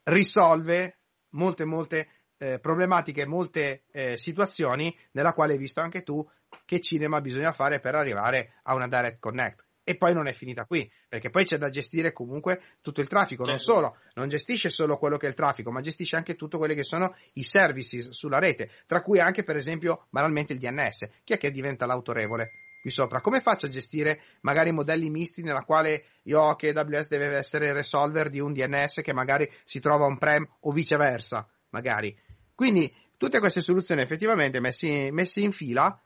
[0.04, 0.98] risolve
[1.30, 6.26] molte molte eh, problematiche, molte eh, situazioni nella quale hai visto anche tu
[6.64, 9.67] che cinema bisogna fare per arrivare a una direct connect.
[9.88, 13.44] E poi non è finita qui, perché poi c'è da gestire comunque tutto il traffico.
[13.44, 13.72] Non certo.
[13.72, 16.84] solo, non gestisce solo quello che è il traffico, ma gestisce anche tutto quelli che
[16.84, 21.08] sono i services sulla rete, tra cui anche, per esempio, banalmente il DNS.
[21.24, 22.50] Chi è che diventa l'autorevole?
[22.82, 23.22] qui sopra.
[23.22, 27.68] Come faccio a gestire magari modelli misti nella quale io ho che AWS deve essere
[27.68, 32.14] il resolver di un DNS che magari si trova on-prem o viceversa, magari.
[32.54, 35.98] Quindi tutte queste soluzioni effettivamente messe in fila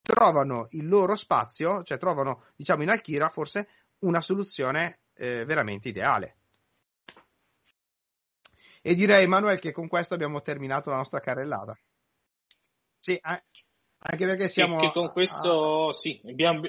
[0.00, 3.68] trovano il loro spazio, cioè trovano, diciamo, in Alkira forse
[4.00, 6.36] una soluzione eh, veramente ideale.
[8.82, 11.78] E direi, Manuel, che con questo abbiamo terminato la nostra carrellata.
[12.98, 14.78] Sì, anche perché siamo...
[14.78, 15.92] Che con questo, a...
[15.92, 16.62] sì, abbiamo...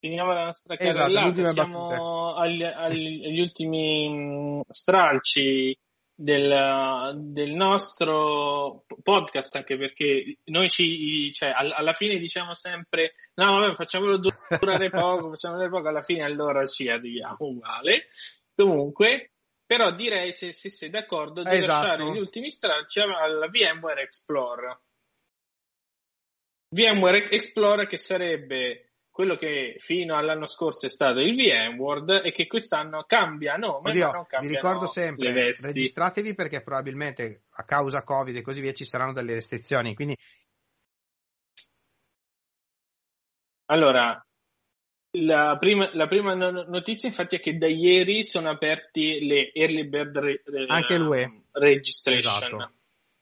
[0.00, 5.76] Finiamo la nostra esatto, carrellata, esatto, siamo agli, agli, agli ultimi stralci
[6.20, 13.74] del, del, nostro podcast, anche perché noi ci, cioè, alla fine diciamo sempre, no, vabbè,
[13.76, 14.18] facciamolo
[14.58, 18.08] durare poco, facciamolo durare poco, alla fine allora ci arriviamo uguale.
[18.52, 19.30] Comunque,
[19.64, 21.86] però direi, se, se sei d'accordo, di esatto.
[21.86, 24.80] lasciare gli ultimi stralci alla VMware Explorer.
[26.74, 28.87] VMware Explorer che sarebbe
[29.18, 34.06] quello che fino all'anno scorso è stato il VMworld e che quest'anno cambia nome, Oddio,
[34.06, 38.84] ma non Vi ricordo sempre, registratevi perché probabilmente a causa Covid e così via ci
[38.84, 40.16] saranno delle restrizioni, quindi
[43.64, 44.24] allora,
[45.18, 50.16] la prima, la prima, notizia infatti è che da ieri sono aperti le early bird
[50.16, 51.42] re, Anche l'UE.
[51.50, 52.54] registration.
[52.54, 52.72] Esatto.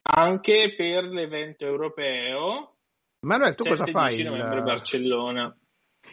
[0.02, 2.74] anche per l'evento europeo.
[3.20, 4.18] Manuel, tu cosa fai?
[4.18, 5.56] Il novembre Barcellona.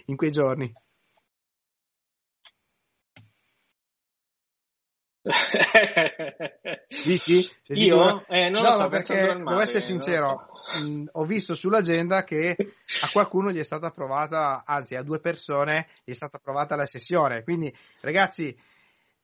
[0.05, 0.73] In quei giorni?
[7.05, 7.49] Dici?
[7.67, 8.25] Io?
[8.27, 10.85] Eh, non no, lo so, perché devo essere sincero, so.
[10.85, 12.55] mh, ho visto sull'agenda che
[13.01, 16.85] a qualcuno gli è stata approvata, anzi a due persone gli è stata approvata la
[16.85, 17.43] sessione.
[17.43, 18.53] Quindi, ragazzi,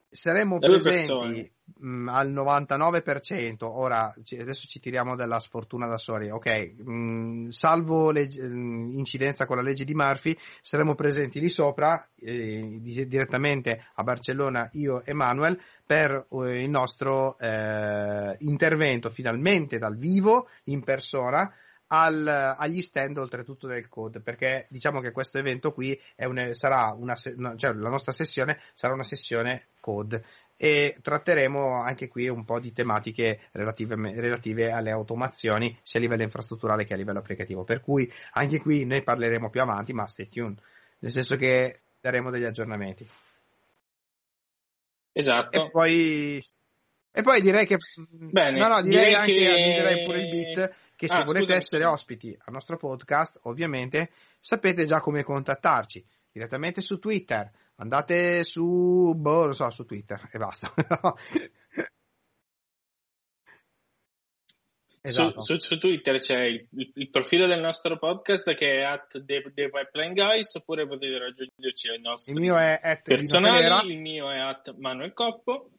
[0.10, 3.56] saremmo presenti mh, al 99%.
[3.62, 6.30] Ora, adesso ci tiriamo della sfortuna da soli.
[6.30, 12.80] Ok, mh, salvo legge, incidenza con la legge di Murphy, saremo presenti lì sopra, eh,
[12.80, 20.50] direttamente a Barcellona, io e Manuel, per eh, il nostro eh, intervento finalmente dal vivo,
[20.66, 21.52] in persona
[21.92, 27.16] al, agli stand oltretutto del code perché diciamo che questo evento qui un, sarà una,
[27.16, 30.24] cioè la nostra sessione sarà una sessione code
[30.58, 36.24] e tratteremo anche qui un po' di tematiche relative, relative alle automazioni sia a livello
[36.24, 40.30] infrastrutturale che a livello applicativo per cui anche qui ne parleremo più avanti ma stay
[40.30, 40.62] tuned
[41.00, 43.08] nel senso che daremo degli aggiornamenti.
[45.12, 45.66] Esatto.
[45.66, 46.46] E poi
[47.12, 47.78] e poi direi che
[48.10, 49.50] Bene, no no direi, direi anche che...
[49.50, 54.12] aggiungerei pure il beat che se Ah, volete scusami, essere ospiti al nostro podcast, ovviamente
[54.40, 57.50] sapete già come contattarci direttamente su Twitter.
[57.76, 60.74] Andate su, boh, non so, su Twitter e basta.
[65.02, 65.40] esatto.
[65.42, 69.24] Su, su- su Twitter c'è il, il- il profilo del nostro podcast che è at
[69.24, 69.70] The, The
[70.14, 74.76] Guys oppure potete raggiungerci ai nostri Il mio è at personali, il mio è at
[74.76, 75.70] Manuel Coppo,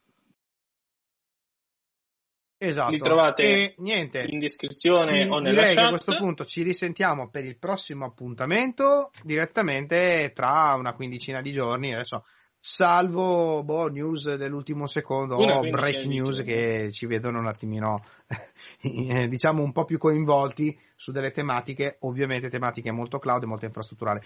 [2.63, 2.91] Esatto.
[2.91, 4.23] li trovate e niente.
[4.29, 5.87] in descrizione o nella direi chat.
[5.87, 11.95] a questo punto ci risentiamo per il prossimo appuntamento direttamente tra una quindicina di giorni,
[11.95, 12.27] adesso
[12.61, 18.05] salvo boh, news dell'ultimo secondo o quindicina break news che ci vedono un attimino
[18.83, 23.65] eh, diciamo un po' più coinvolti su delle tematiche, ovviamente tematiche molto cloud e molto
[23.65, 24.21] infrastrutturali.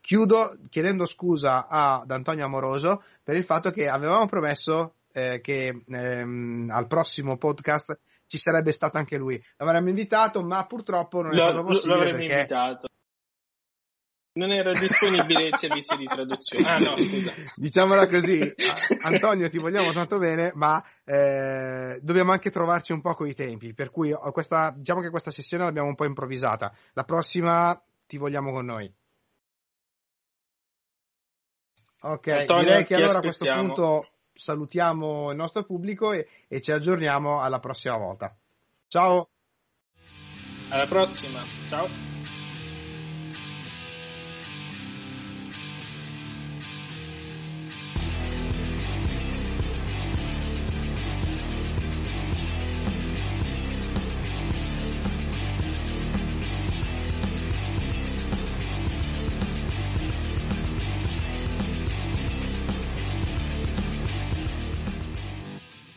[0.00, 6.68] Chiudo chiedendo scusa ad Antonio Amoroso per il fatto che avevamo promesso eh, che ehm,
[6.70, 9.42] al prossimo podcast ci sarebbe stato anche lui.
[9.56, 12.88] L'avremmo invitato, ma purtroppo non è stato possibile lo avremmo perché invitato.
[14.36, 16.68] Non era disponibile il servizio di traduzione.
[16.68, 17.32] Ah no, scusa.
[17.56, 18.54] diciamola così,
[19.00, 23.72] Antonio ti vogliamo tanto bene, ma eh, dobbiamo anche trovarci un po' con i tempi,
[23.72, 26.70] per cui ho questa, diciamo che questa sessione l'abbiamo un po' improvvisata.
[26.92, 28.92] La prossima ti vogliamo con noi.
[32.02, 33.72] Ok, Antonio, direi che allora a questo aspettiamo.
[33.72, 34.06] punto
[34.36, 38.36] salutiamo il nostro pubblico e, e ci aggiorniamo alla prossima volta.
[38.88, 39.30] Ciao!
[40.70, 41.40] Alla prossima.
[41.68, 42.15] Ciao.